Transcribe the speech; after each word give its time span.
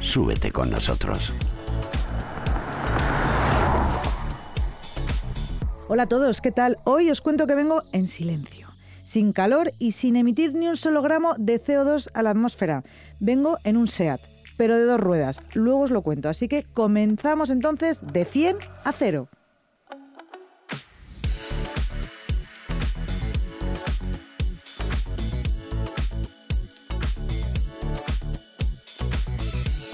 Súbete 0.00 0.50
con 0.50 0.70
nosotros. 0.70 1.32
Hola 5.88 6.04
a 6.04 6.06
todos, 6.06 6.40
¿qué 6.40 6.52
tal? 6.52 6.78
Hoy 6.84 7.10
os 7.10 7.20
cuento 7.20 7.46
que 7.46 7.54
vengo 7.54 7.82
en 7.92 8.08
silencio, 8.08 8.68
sin 9.02 9.32
calor 9.32 9.72
y 9.78 9.92
sin 9.92 10.16
emitir 10.16 10.54
ni 10.54 10.68
un 10.68 10.76
solo 10.76 11.02
gramo 11.02 11.34
de 11.36 11.62
CO2 11.62 12.10
a 12.14 12.22
la 12.22 12.30
atmósfera. 12.30 12.82
Vengo 13.18 13.58
en 13.64 13.76
un 13.76 13.88
SEAT, 13.88 14.20
pero 14.56 14.78
de 14.78 14.84
dos 14.84 15.00
ruedas. 15.00 15.40
Luego 15.52 15.80
os 15.80 15.90
lo 15.90 16.02
cuento, 16.02 16.28
así 16.28 16.48
que 16.48 16.64
comenzamos 16.72 17.50
entonces 17.50 18.00
de 18.12 18.24
100 18.24 18.56
a 18.84 18.92
0. 18.92 19.28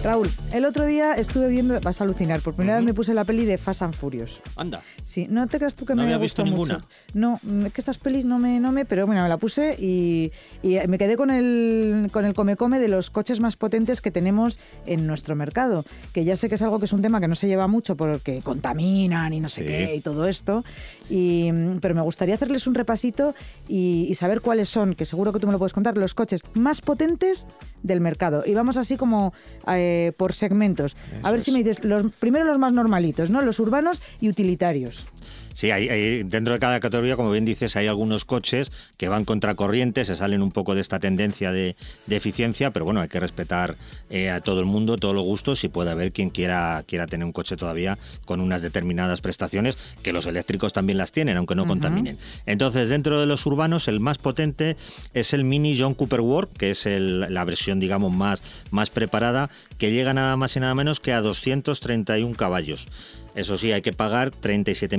Raúl, 0.06 0.30
el 0.52 0.65
otro 0.65 0.87
día 0.87 1.15
estuve 1.15 1.49
viendo, 1.49 1.80
vas 1.80 2.01
a 2.01 2.04
alucinar, 2.04 2.40
por 2.40 2.54
primera 2.54 2.76
vez 2.76 2.85
me 2.87 2.95
puse 2.95 3.12
la 3.12 3.24
peli 3.24 3.45
de 3.45 3.59
Fast 3.59 3.82
and 3.82 3.93
Furious. 3.93 4.40
Anda. 4.54 4.80
Sí, 5.02 5.26
no 5.29 5.48
te 5.48 5.59
creas 5.59 5.74
tú 5.74 5.85
que 5.85 5.96
¿No 5.96 6.02
me 6.02 6.04
había 6.04 6.18
visto 6.18 6.45
mucho. 6.45 6.54
ninguna? 6.54 6.85
No, 7.13 7.40
mm, 7.43 7.66
es 7.66 7.73
que 7.73 7.80
estas 7.80 7.98
pelis 7.98 8.24
no 8.24 8.38
me, 8.38 8.60
no 8.60 8.71
me, 8.71 8.85
pero 8.85 9.04
bueno, 9.04 9.24
me 9.24 9.29
la 9.29 9.37
puse 9.37 9.74
y, 9.76 10.30
y 10.63 10.79
me 10.87 10.96
quedé 10.98 11.16
con 11.16 11.32
el, 11.32 12.09
con 12.13 12.24
el 12.24 12.35
come-come 12.35 12.79
de 12.79 12.87
los 12.87 13.10
coches 13.10 13.40
más 13.40 13.57
potentes 13.57 14.01
que 14.01 14.13
tenemos 14.13 14.60
en 14.87 15.09
nuestro 15.09 15.35
mercado. 15.35 15.85
Que 16.13 16.24
ya 16.24 16.37
sé 16.37 16.48
que 16.48 16.54
es 16.54 16.63
algo 16.63 16.79
que 16.79 16.85
es 16.85 16.93
un 16.93 17.02
tema 17.02 17.20
que 17.20 17.26
no 17.26 17.35
se 17.35 17.48
lleva 17.48 17.66
mucho 17.66 17.96
porque 17.96 18.43
contaminan 18.43 19.32
y 19.32 19.41
no 19.41 19.48
sé 19.48 19.65
qué 19.65 19.96
y 19.96 20.01
todo 20.02 20.29
esto. 20.29 20.65
Y, 21.10 21.51
mm, 21.52 21.79
pero 21.80 21.95
me 21.95 22.01
gustaría 22.02 22.35
hacerles 22.35 22.66
un 22.66 22.74
repasito 22.74 23.35
y, 23.68 24.07
y 24.09 24.15
saber 24.15 24.40
cuáles 24.40 24.68
son, 24.68 24.95
que 24.95 25.04
seguro 25.04 25.32
que 25.32 25.38
tú 25.40 25.46
me 25.46 25.52
lo 25.52 25.59
puedes 25.59 25.73
contar, 25.73 25.96
los 25.96 26.15
coches 26.15 26.43
más 26.54 26.80
potentes 26.80 27.46
del 27.82 28.01
mercado. 28.01 28.43
Y 28.46 28.54
vamos 28.54 28.76
así 28.76 28.96
como 28.96 29.32
eh, 29.68 30.13
por 30.16 30.32
segmentos. 30.32 30.96
a 31.23 31.30
ver 31.30 31.40
si 31.40 31.52
me 31.52 31.63
dices, 31.63 31.85
los, 31.85 32.13
primero 32.13 32.45
los 32.45 32.59
más 32.59 32.73
normalitos, 32.73 33.30
¿no? 33.30 33.43
Los 33.43 33.60
urbanos 33.60 34.02
y 34.21 34.29
utilitarios. 34.29 35.07
Sí, 35.54 35.71
hay, 35.71 35.88
hay- 35.88 36.23
dentro 36.24 36.52
de 36.52 36.60
cada 36.60 36.80
categoría, 36.80 37.16
como 37.16 37.30
bien 37.30 37.46
dices, 37.46 37.76
hay 37.76 37.87
algunos 37.87 38.26
coches 38.26 38.70
que 38.98 39.09
van 39.09 39.24
contracorriente, 39.24 40.04
se 40.04 40.15
salen 40.15 40.43
un 40.43 40.52
poco 40.52 40.74
de 40.74 40.82
esta 40.82 41.01
tendencia 41.01 41.51
de, 41.51 41.76
de 42.07 42.16
eficiencia, 42.16 42.73
pero 42.73 42.85
bueno, 42.85 43.01
hay 43.01 43.09
que 43.09 43.18
respetar 43.20 43.74
eh, 44.10 44.29
a 44.29 44.41
todo 44.41 44.60
el 44.60 44.66
mundo, 44.66 44.98
todos 44.98 45.15
los 45.15 45.24
gustos 45.24 45.65
y 45.65 45.68
puede 45.68 45.91
haber 45.91 46.13
quien 46.13 46.29
quiera, 46.29 46.85
quiera 46.87 47.07
tener 47.07 47.24
un 47.24 47.32
coche 47.32 47.57
todavía 47.57 47.96
con 48.26 48.43
unas 48.43 48.60
determinadas 48.60 49.23
prestaciones, 49.23 49.79
que 50.02 50.13
los 50.13 50.26
eléctricos 50.26 50.74
también 50.74 50.96
las 50.97 51.13
tienen, 51.13 51.37
aunque 51.37 51.55
no 51.55 51.66
contaminen. 51.66 52.19
Entonces, 52.47 52.89
dentro 52.89 53.21
de 53.21 53.27
los 53.27 53.45
urbanos, 53.47 53.89
el 53.89 54.01
más 54.01 54.19
potente 54.19 54.77
es 55.15 55.33
el 55.33 55.45
Mini 55.45 55.79
John 55.79 55.95
Cooper 55.95 56.21
World, 56.21 56.53
que 56.57 56.71
es 56.71 56.87
el- 56.87 57.21
la 57.33 57.45
versión, 57.45 57.80
digamos, 57.80 58.13
más, 58.13 58.43
más 58.71 58.91
preparada, 58.91 59.51
que 59.79 59.93
llega 59.93 60.13
nada 60.15 60.37
más 60.37 60.57
y 60.57 60.61
nada 60.61 60.75
menos 60.75 61.01
que 61.01 61.13
a 61.13 61.21
231 61.21 62.35
caballos. 62.37 62.87
Eso 63.35 63.59
sí, 63.59 63.71
hay 63.71 63.83
que 63.83 63.93
pagar 63.93 64.31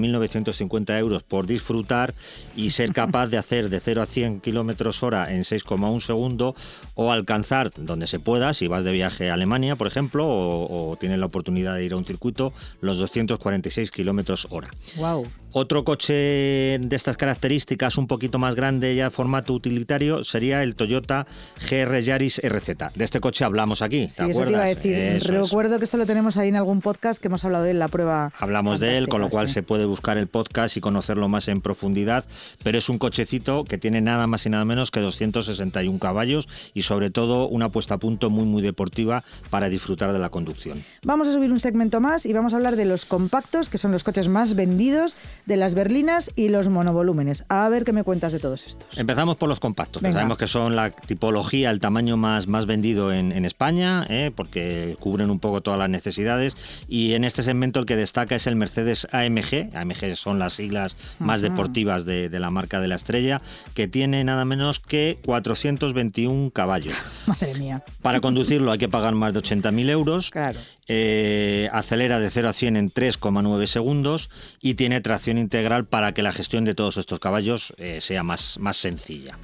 37.950 0.02 0.98
euros 1.00 1.24
por 1.24 1.48
disfrutar 1.48 2.14
y 2.56 2.70
ser 2.70 2.94
capaz 2.94 3.28
de 3.28 3.38
hacer 3.38 3.70
de 3.70 3.80
0 3.80 4.02
a 4.02 4.06
100 4.06 4.42
kilómetros 4.42 5.02
hora 5.04 5.34
en 5.34 5.42
6,1 5.44 6.00
segundo 6.02 6.56
o 6.96 7.12
alcanzar 7.12 7.72
donde 7.76 8.06
se 8.08 8.20
pueda, 8.20 8.54
si 8.54 8.68
vas 8.68 8.84
de 8.84 8.92
viaje 8.92 9.30
a 9.30 9.34
Alemania, 9.34 9.76
por 9.76 9.88
ejemplo, 9.88 10.28
o, 10.28 10.92
o 10.92 10.96
tienes 10.98 11.18
la 11.20 11.26
oportunidad 11.26 11.76
de 11.76 11.86
ir 11.86 11.94
a 11.94 11.98
un 11.98 12.06
circuito, 12.06 12.54
los 12.82 12.98
246 13.00 13.90
kilómetros 13.92 14.48
hora. 14.52 14.70
Wow. 14.98 15.26
Otro 15.54 15.84
coche 15.84 16.14
de 16.14 16.96
estas 16.96 17.18
características, 17.18 17.98
un 17.98 18.08
poquito 18.08 18.38
más 18.38 18.56
grande 18.56 18.96
ya 18.96 19.10
formato 19.10 19.54
utilitario, 19.54 20.24
sería 20.24 20.62
el 20.62 20.76
Toyota 20.76 21.26
GR 21.70 22.00
Yaris 22.02 22.42
RZ. 22.44 22.94
De 22.96 23.04
este 23.04 23.20
coche 23.20 23.46
hablamos 23.46 23.82
aquí, 23.82 24.08
¿te 24.08 24.26
Sí, 24.26 24.32
eso 24.32 24.44
te 24.44 24.52
iba 24.52 24.64
a 24.64 24.66
decir. 24.66 24.94
Eso 24.94 25.34
es. 25.34 25.50
Recuerdo 25.50 25.78
que 25.78 25.86
esto 25.86 25.98
lo 25.98 26.06
tenemos 26.06 26.38
ahí 26.38 26.50
en 26.50 26.58
algún 26.58 26.82
podcast 26.82 27.22
que 27.22 27.28
hemos 27.28 27.44
hablado 27.46 27.64
de 27.64 27.72
él, 27.72 27.80
la 27.80 27.88
prueba. 27.88 28.32
Hablamos 28.38 28.80
de 28.80 28.98
él, 28.98 29.08
con 29.08 29.22
lo 29.22 29.30
cual 29.30 29.48
sí. 29.48 29.56
se 29.56 29.64
puede 29.64 29.86
buscar 29.86 30.18
el 30.18 30.28
podcast 30.28 30.78
y 30.78 30.82
conocerlo 30.82 31.30
más 31.30 31.48
en 31.48 31.62
profundidad, 31.62 32.26
pero 32.64 32.78
es 32.78 32.90
un 32.90 32.98
cochecito 32.98 33.64
que 33.64 33.78
tiene 33.78 34.02
nada 34.02 34.28
más 34.28 34.46
y 34.46 34.50
nada 34.50 34.66
menos 34.66 34.92
que 34.92 35.00
261 35.00 35.98
caballos 36.00 36.48
y 36.74 36.84
sobre 36.84 37.10
todo 37.10 37.48
una 37.48 37.70
puesta 37.70 37.96
a 37.96 37.98
punto 37.98 38.30
muy 38.30 38.46
muy 38.46 38.62
deportiva 38.62 39.24
para 39.50 39.70
disfrutar 39.70 40.14
de 40.14 40.20
la 40.20 40.30
conducción. 40.30 40.84
Vamos 41.04 41.28
a 41.28 41.34
subir 41.34 41.52
un 41.52 41.60
segmento 41.60 42.00
más 42.00 42.26
y 42.26 42.34
vamos 42.34 42.54
a 42.54 42.58
hablar 42.58 42.76
de 42.76 42.86
los 42.86 43.06
compactos, 43.06 43.70
que 43.70 43.78
son 43.78 43.92
los 43.92 44.04
coches 44.04 44.28
más 44.28 44.56
vendidos, 44.56 45.16
de 45.48 45.56
las 45.56 45.74
berlinas 45.74 46.30
y 46.36 46.50
los 46.50 46.68
monovolúmenes. 46.70 47.46
A 47.48 47.68
ver 47.70 47.86
qué 47.86 47.94
me 47.94 48.04
cuentas 48.04 48.34
de 48.34 48.40
todos 48.40 48.68
estos. 48.68 48.98
Empezamos 48.98 49.38
por 49.38 49.48
los 49.48 49.60
compactos, 49.60 50.04
que 50.04 50.12
sabemos 50.12 50.38
que 50.38 50.48
son 50.48 50.76
la 50.76 50.92
tipología, 50.92 51.72
el 51.72 51.80
tamaño 51.80 52.18
más, 52.18 52.48
más 52.48 52.66
vendido 52.66 53.14
en, 53.14 53.32
en 53.32 53.46
España, 53.46 54.06
¿eh? 54.10 54.32
porque 54.36 54.98
cubren 55.00 55.30
un 55.32 55.40
poco 55.40 55.62
todas 55.62 55.80
las 55.80 55.90
necesidades. 55.90 56.58
Y 56.90 57.14
en 57.14 57.24
este 57.24 57.44
segmento 57.44 57.80
el 57.80 57.86
que 57.86 57.96
destaca 57.96 58.36
es 58.36 58.46
el 58.46 58.58
Mercedes 58.58 59.08
AMG. 59.12 59.74
AMG 59.74 60.16
son 60.18 60.38
las 60.38 60.54
siglas 60.54 60.98
más 61.20 61.40
deportivas 61.42 62.06
de, 62.06 62.28
de 62.28 62.40
la 62.40 62.52
marca 62.52 62.82
de 62.82 62.90
la 62.90 62.96
estrella, 62.96 63.42
que 63.74 63.88
tiene 63.88 64.24
nada 64.26 64.44
menos 64.44 64.80
que 64.80 65.18
421 65.26 66.52
caballos. 66.52 66.96
Madre 67.26 67.56
mía. 67.56 67.84
Para 68.02 68.20
conducirlo 68.20 68.74
hay 68.74 68.80
que 68.80 68.90
pagar 68.90 69.16
más 69.16 69.34
de 69.34 69.40
80.000 69.40 69.90
euros. 69.90 70.30
Claro. 70.30 70.60
Eh, 70.90 71.70
acelera 71.74 72.20
de 72.20 72.30
0 72.30 72.50
a 72.50 72.54
100 72.54 72.78
en 72.78 72.90
3,9 72.90 73.68
segundos 73.68 74.30
y 74.62 74.76
tiene 74.76 75.02
tracción 75.02 75.38
integral 75.38 75.86
para 75.86 76.14
que 76.14 76.22
la 76.22 76.32
gestión 76.32 76.64
de 76.64 76.76
todos 76.76 76.98
estos 76.98 77.20
caballos 77.20 77.74
eh, 77.78 78.00
sea 78.00 78.24
más, 78.24 78.58
más 78.60 78.78
sencilla. 78.78 79.38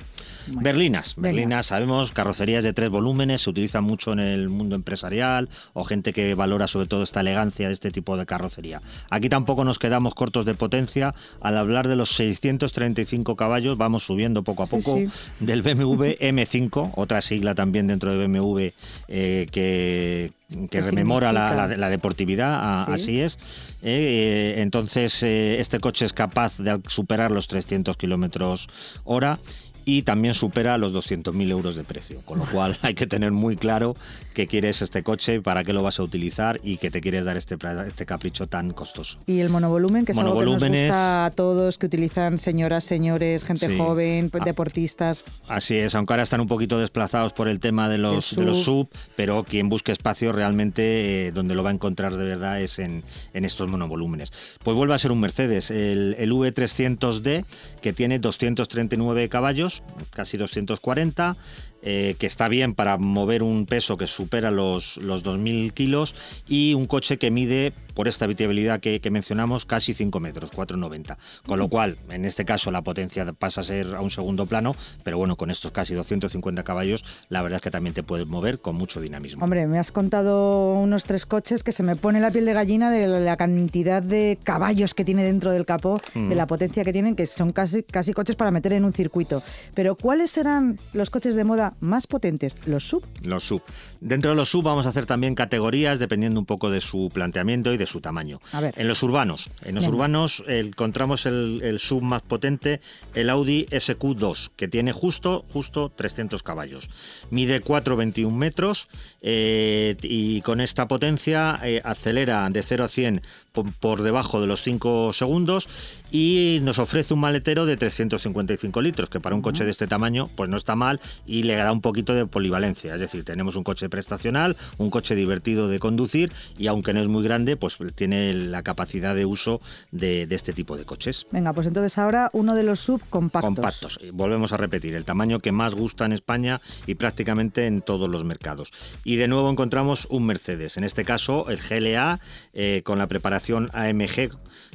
Berlinas, 0.48 1.16
venga. 1.16 1.30
berlinas, 1.30 1.66
sabemos, 1.68 2.12
carrocerías 2.12 2.64
de 2.64 2.74
tres 2.74 2.90
volúmenes, 2.90 3.42
se 3.42 3.50
utilizan 3.50 3.84
mucho 3.84 4.14
en 4.14 4.20
el 4.20 4.50
mundo 4.50 4.76
empresarial 4.76 5.50
o 5.74 5.84
gente 5.84 6.14
que 6.14 6.36
valora 6.36 6.68
sobre 6.68 6.88
todo 6.88 7.04
esta 7.04 7.22
elegancia 7.22 7.68
de 7.68 7.74
este 7.74 7.92
tipo 7.92 8.18
de 8.18 8.26
carrocería. 8.26 8.82
Aquí 9.10 9.30
tampoco 9.30 9.64
nos 9.64 9.80
quedamos 9.80 10.14
cortos 10.16 10.46
de 10.46 10.54
potencia, 10.56 11.14
al 11.42 11.58
hablar 11.58 11.88
de 11.88 11.96
los 11.96 12.10
635 12.16 13.36
caballos 13.36 13.78
vamos 13.78 14.04
subiendo 14.04 14.44
poco 14.44 14.64
a 14.64 14.68
poco 14.68 14.98
sí. 14.98 15.08
del 15.40 15.62
BMW 15.62 16.04
M5, 16.20 16.92
otra 16.96 17.22
sigla 17.22 17.56
también 17.56 17.88
dentro 17.88 18.12
de 18.12 18.28
BMW 18.28 18.68
eh, 19.08 19.48
que, 19.52 20.32
que 20.50 20.68
¿Qué 20.70 20.82
rememora 20.82 21.32
la, 21.34 21.50
significa? 21.50 21.68
la- 21.68 21.78
la 21.78 21.90
deportividad, 21.90 22.60
a- 22.84 22.86
Sí. 22.86 22.92
así 22.94 23.20
es. 23.22 23.40
Eh, 23.82 24.56
eh, 24.58 24.62
entonces, 24.62 25.24
eh, 25.24 25.60
este 25.60 25.80
coche 25.80 26.06
es 26.06 26.14
capaz 26.14 26.58
de 26.58 26.80
superar 26.88 27.32
los 27.32 27.48
300 27.48 27.98
kilómetros 27.98 28.68
hora 29.04 29.40
y 29.86 30.04
también 30.04 30.34
supera 30.34 30.78
los 30.78 30.94
200.000 30.94 31.50
euros 31.52 31.76
de 31.76 31.84
precio. 31.84 32.20
Con 32.26 32.40
lo 32.40 32.46
cual 32.46 32.78
hay 32.82 32.94
que 32.94 33.08
tener 33.08 33.32
muy 33.32 33.56
claro 33.58 33.96
qué 34.34 34.48
quieres 34.48 34.82
este 34.82 35.04
coche, 35.04 35.42
para 35.42 35.64
qué 35.64 35.74
lo 35.74 35.84
vas 35.84 36.00
a 36.00 36.04
utilizar 36.04 36.60
y 36.64 36.78
que 36.78 36.90
te 36.92 37.02
quieres 37.02 37.26
dar 37.26 37.38
este, 37.38 37.58
este 37.88 38.06
capricho 38.06 38.48
tan 38.48 38.72
costoso. 38.72 39.18
Y 39.28 39.40
el 39.40 39.50
monovolumen, 39.50 40.06
que 40.06 40.12
es 40.14 40.18
algo 40.18 40.40
que 40.40 40.46
nos 40.46 40.62
gusta 40.64 41.26
a 41.26 41.32
todos, 41.32 41.78
que 41.78 41.86
utilizan 41.88 42.40
señoras, 42.40 42.84
señores, 42.84 43.44
gente 43.44 43.68
Sí. 43.68 43.78
joven, 43.78 44.30
Ah. 44.34 44.44
deportistas. 44.46 45.24
Así 45.48 45.76
es, 45.76 45.96
aunque 45.96 46.14
ahora 46.14 46.24
están 46.24 46.42
un 46.42 46.48
poquito 46.48 46.80
desplazados 46.80 47.34
por 47.34 47.48
el 47.48 47.60
tema 47.60 47.90
de 47.90 47.98
los, 47.98 48.36
Del 48.36 48.46
de 48.46 48.52
los 48.52 48.64
sub. 48.64 48.88
sub, 48.90 49.00
pero 49.16 49.44
quien 49.44 49.70
busque 49.70 49.92
espacio 49.92 50.32
realmente 50.32 51.28
eh, 51.28 51.32
donde 51.32 51.56
lo 51.56 51.64
va 51.64 51.70
a 51.70 51.74
encontrar 51.74 52.16
de 52.16 52.24
verdad 52.24 52.62
es 52.62 52.80
en, 52.80 53.04
en 53.34 53.46
estos 53.46 53.70
monovolúmenes. 53.70 54.32
Pues 54.64 54.76
vuelve 54.76 54.94
a 54.94 54.98
ser 54.98 55.12
un 55.12 55.20
Mercedes, 55.20 55.72
el, 55.72 56.16
el 56.20 56.32
V300D, 56.32 57.46
que 57.82 57.94
tiene 57.94 58.20
239 58.20 59.30
caballos, 59.30 59.73
casi 60.12 60.38
240. 60.38 61.36
Eh, 61.84 62.16
que 62.18 62.26
está 62.28 62.48
bien 62.48 62.74
para 62.74 62.98
mover 62.98 63.44
un 63.44 63.66
peso 63.66 63.98
que 63.98 64.08
supera 64.08 64.52
los, 64.52 64.98
los 64.98 65.24
2.000 65.24 65.74
kilos 65.74 66.16
y 66.48 66.74
un 66.74 66.88
coche 66.88 67.18
que 67.18 67.30
mide, 67.32 67.74
por 67.94 68.08
esta 68.08 68.26
habitabilidad 68.26 68.80
que, 68.80 69.00
que 69.00 69.12
mencionamos, 69.12 69.66
casi 69.66 69.94
5 69.94 70.20
metros, 70.20 70.52
4,90. 70.52 71.18
Con 71.46 71.60
lo 71.60 71.68
cual, 71.68 71.98
en 72.10 72.26
este 72.26 72.44
caso, 72.46 72.72
la 72.72 72.82
potencia 72.82 73.32
pasa 73.34 73.62
a 73.62 73.64
ser 73.64 73.94
a 73.94 74.02
un 74.02 74.10
segundo 74.10 74.46
plano, 74.46 74.76
pero 75.04 75.18
bueno, 75.18 75.36
con 75.36 75.52
estos 75.52 75.72
casi 75.72 75.94
250 75.94 76.64
caballos, 76.64 77.06
la 77.30 77.42
verdad 77.42 77.58
es 77.58 77.62
que 77.62 77.72
también 77.72 77.94
te 77.94 78.02
puedes 78.04 78.28
mover 78.28 78.60
con 78.60 78.76
mucho 78.76 79.00
dinamismo. 79.00 79.44
Hombre, 79.44 79.68
me 79.68 79.78
has 79.78 79.92
contado 79.92 80.74
unos 80.74 81.04
tres 81.04 81.26
coches 81.26 81.64
que 81.64 81.72
se 81.72 81.84
me 81.84 81.96
pone 81.96 82.20
la 82.20 82.32
piel 82.32 82.46
de 82.46 82.54
gallina 82.54 82.90
de 82.90 83.08
la 83.08 83.38
cantidad 83.38 84.02
de 84.02 84.40
caballos 84.44 84.94
que 84.94 85.06
tiene 85.06 85.24
dentro 85.24 85.52
del 85.52 85.66
capó, 85.66 86.00
Mm. 86.16 86.30
de 86.30 86.36
la 86.36 86.48
potencia 86.48 86.84
que 86.84 86.94
tienen, 86.94 87.16
que 87.16 87.26
son 87.28 87.52
casi, 87.52 87.84
casi 87.84 88.14
coches 88.14 88.36
para 88.36 88.52
meter 88.52 88.74
en 88.74 88.86
un 88.86 88.94
circuito. 88.94 89.44
Pero 89.74 89.96
¿cuáles 89.96 90.32
serán 90.32 90.80
los 90.94 91.10
coches 91.10 91.36
de 91.36 91.44
moda 91.44 91.73
más 91.80 92.08
potentes, 92.08 92.56
los 92.66 92.88
sub. 92.88 93.04
Los 93.24 93.44
sub. 93.44 93.62
Dentro 94.02 94.32
de 94.32 94.36
los 94.36 94.50
sub 94.50 94.64
vamos 94.64 94.86
a 94.86 94.90
hacer 94.90 95.06
también 95.06 95.36
categorías 95.36 96.00
dependiendo 96.00 96.40
un 96.40 96.46
poco 96.46 96.70
de 96.70 96.82
su 96.82 97.10
planteamiento 97.14 97.74
y 97.74 97.78
de 97.78 97.86
su 97.86 98.02
tamaño. 98.02 98.40
A 98.52 98.62
ver. 98.62 98.74
En 98.78 98.88
los 98.88 99.04
urbanos, 99.04 99.50
en 99.64 99.76
los 99.76 99.88
urbanos 99.88 100.44
eh, 100.48 100.60
encontramos 100.60 101.26
el, 101.26 101.62
el 101.64 101.80
sub 101.80 102.02
más 102.02 102.22
potente, 102.22 102.82
el 103.14 103.30
Audi 103.30 103.66
SQ2, 103.72 104.52
que 104.56 104.68
tiene 104.68 104.92
justo, 104.92 105.46
justo 105.52 105.92
300 105.96 106.44
caballos. 106.44 106.90
Mide 107.30 107.62
4,21 107.62 108.32
metros 108.32 108.88
eh, 109.22 109.96
y 110.02 110.42
con 110.42 110.62
esta 110.62 110.88
potencia 110.88 111.60
eh, 111.64 111.82
acelera 111.84 112.50
de 112.50 112.64
0 112.64 112.84
a 112.84 112.88
100 112.88 113.22
por, 113.54 114.02
debajo 114.02 114.42
de 114.42 114.48
los 114.48 114.64
5 114.64 115.14
segundos 115.14 115.70
y 116.12 116.60
nos 116.64 116.80
ofrece 116.80 117.14
un 117.14 117.20
maletero 117.20 117.66
de 117.66 117.78
355 117.78 118.82
litros, 118.82 119.10
que 119.10 119.20
para 119.20 119.36
un 119.36 119.42
coche 119.42 119.64
de 119.64 119.70
este 119.70 119.86
tamaño 119.86 120.28
pues 120.36 120.50
no 120.50 120.58
está 120.58 120.76
mal 120.76 121.00
y 121.28 121.44
le 121.44 121.56
da 121.56 121.72
un 121.72 121.82
poquito 121.82 122.16
de 122.16 122.26
polivalencia. 122.26 122.96
Es 122.96 123.02
decir, 123.02 123.24
tenemos 123.24 123.56
un 123.56 123.64
coche 123.64 123.90
prestacional, 123.90 124.58
un 124.78 124.90
coche 124.90 125.14
divertido 125.14 125.68
de 125.68 125.78
conducir 125.78 126.32
y 126.58 126.68
aunque 126.68 126.94
no 126.94 127.02
es 127.02 127.08
muy 127.08 127.24
grande, 127.24 127.56
pues 127.56 127.78
tiene 127.96 128.34
la 128.34 128.64
capacidad 128.64 129.14
de 129.14 129.26
uso 129.26 129.62
de, 129.92 130.26
de 130.26 130.36
este 130.36 130.54
tipo 130.54 130.76
de 130.76 130.86
coches. 130.86 131.28
Venga, 131.32 131.54
pues 131.54 131.68
entonces 131.68 131.98
ahora 132.00 132.32
uno 132.34 132.56
de 132.56 132.64
los 132.64 132.80
sub 132.80 133.02
compactos. 133.10 134.00
Volvemos 134.14 134.52
a 134.54 134.58
repetir, 134.58 134.96
el 134.96 135.06
tamaño 135.06 135.40
que 135.40 135.52
más 135.52 135.76
gusta 135.76 136.06
en 136.06 136.14
España 136.14 136.60
y 136.88 136.96
prácticamente 136.96 137.68
en 137.68 137.82
todos 137.82 138.10
los 138.10 138.24
mercados. 138.24 138.72
Y 139.04 139.18
de 139.18 139.28
nuevo 139.28 139.50
encontramos 139.52 140.08
un 140.10 140.26
Mercedes, 140.26 140.78
en 140.78 140.84
este 140.86 141.06
caso 141.06 141.50
el 141.50 141.60
GLA 141.60 142.20
eh, 142.54 142.82
con 142.84 142.98
la 142.98 143.06
preparación 143.08 143.43
AMG, 143.52 144.32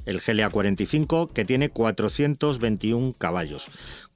el 0.06 0.20
GLA 0.20 0.49
45, 0.50 1.29
que 1.29 1.44
tiene 1.44 1.69
421 1.70 3.15
caballos. 3.19 3.67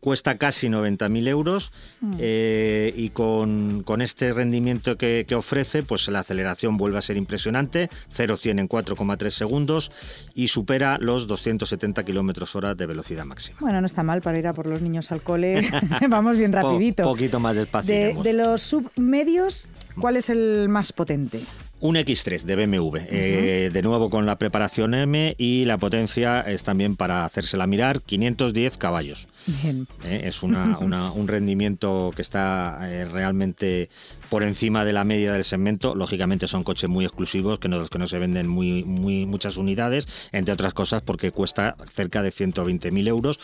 Cuesta 0.00 0.36
casi 0.36 0.66
90.000 0.68 1.28
euros 1.28 1.72
eh, 2.18 2.92
y 2.96 3.10
con, 3.10 3.82
con 3.84 4.02
este 4.02 4.32
rendimiento 4.32 4.96
que, 4.98 5.24
que 5.28 5.34
ofrece, 5.36 5.84
pues 5.84 6.08
la 6.08 6.20
aceleración 6.20 6.76
vuelve 6.76 6.98
a 6.98 7.02
ser 7.02 7.16
impresionante, 7.16 7.88
0-100 8.16 8.58
en 8.60 8.68
4,3 8.68 9.30
segundos 9.30 9.92
y 10.34 10.48
supera 10.48 10.98
los 11.00 11.28
270 11.28 12.02
kilómetros 12.04 12.56
hora 12.56 12.74
de 12.74 12.86
velocidad 12.86 13.24
máxima. 13.24 13.58
Bueno, 13.60 13.80
no 13.80 13.86
está 13.86 14.02
mal 14.02 14.22
para 14.22 14.38
ir 14.40 14.46
a 14.48 14.54
por 14.54 14.66
los 14.66 14.82
niños 14.82 15.12
al 15.12 15.22
cole. 15.22 15.68
Vamos 16.08 16.36
bien 16.36 16.50
Po- 16.50 16.56
rapidito. 16.62 17.04
poquito 17.04 17.38
más 17.38 17.54
despacio. 17.54 17.94
de, 17.94 18.14
de 18.14 18.32
los 18.32 18.60
submedios, 18.62 19.68
¿cuál 20.00 20.16
es 20.16 20.30
el 20.30 20.68
más 20.68 20.92
potente? 20.92 21.40
Un 21.84 21.96
X3 21.96 22.42
de 22.44 22.54
BMW, 22.54 22.96
eh, 23.10 23.70
de 23.72 23.82
nuevo 23.82 24.08
con 24.08 24.24
la 24.24 24.38
preparación 24.38 24.94
M 24.94 25.34
y 25.36 25.64
la 25.64 25.78
potencia 25.78 26.40
es 26.42 26.62
también 26.62 26.94
para 26.94 27.24
hacérsela 27.24 27.66
mirar, 27.66 28.00
510 28.02 28.76
caballos. 28.78 29.26
Bien. 29.64 29.88
¿eh? 30.04 30.22
Es 30.26 30.44
una- 30.44 30.78
una- 30.80 31.10
un 31.10 31.26
rendimiento 31.26 32.12
que 32.14 32.22
está 32.22 32.78
eh, 32.88 33.04
realmente 33.06 33.90
por 34.32 34.44
encima 34.44 34.86
de 34.86 34.94
la 34.94 35.04
media 35.04 35.34
del 35.34 35.44
segmento. 35.44 35.94
Lógicamente 35.94 36.48
son 36.48 36.64
coches 36.64 36.88
muy 36.88 37.04
exclusivos, 37.04 37.58
que 37.58 37.68
no, 37.68 37.76
los 37.78 37.90
que 37.90 37.98
no 37.98 38.06
se 38.08 38.16
venden 38.18 38.48
muy, 38.48 38.82
muy, 38.82 39.26
muchas 39.26 39.58
unidades, 39.58 40.08
entre 40.32 40.54
otras 40.54 40.72
cosas 40.72 41.02
porque 41.02 41.32
cuesta 41.32 41.76
cerca 41.94 42.22
de 42.22 42.30
120.000 42.32 43.08
euros. 43.08 43.38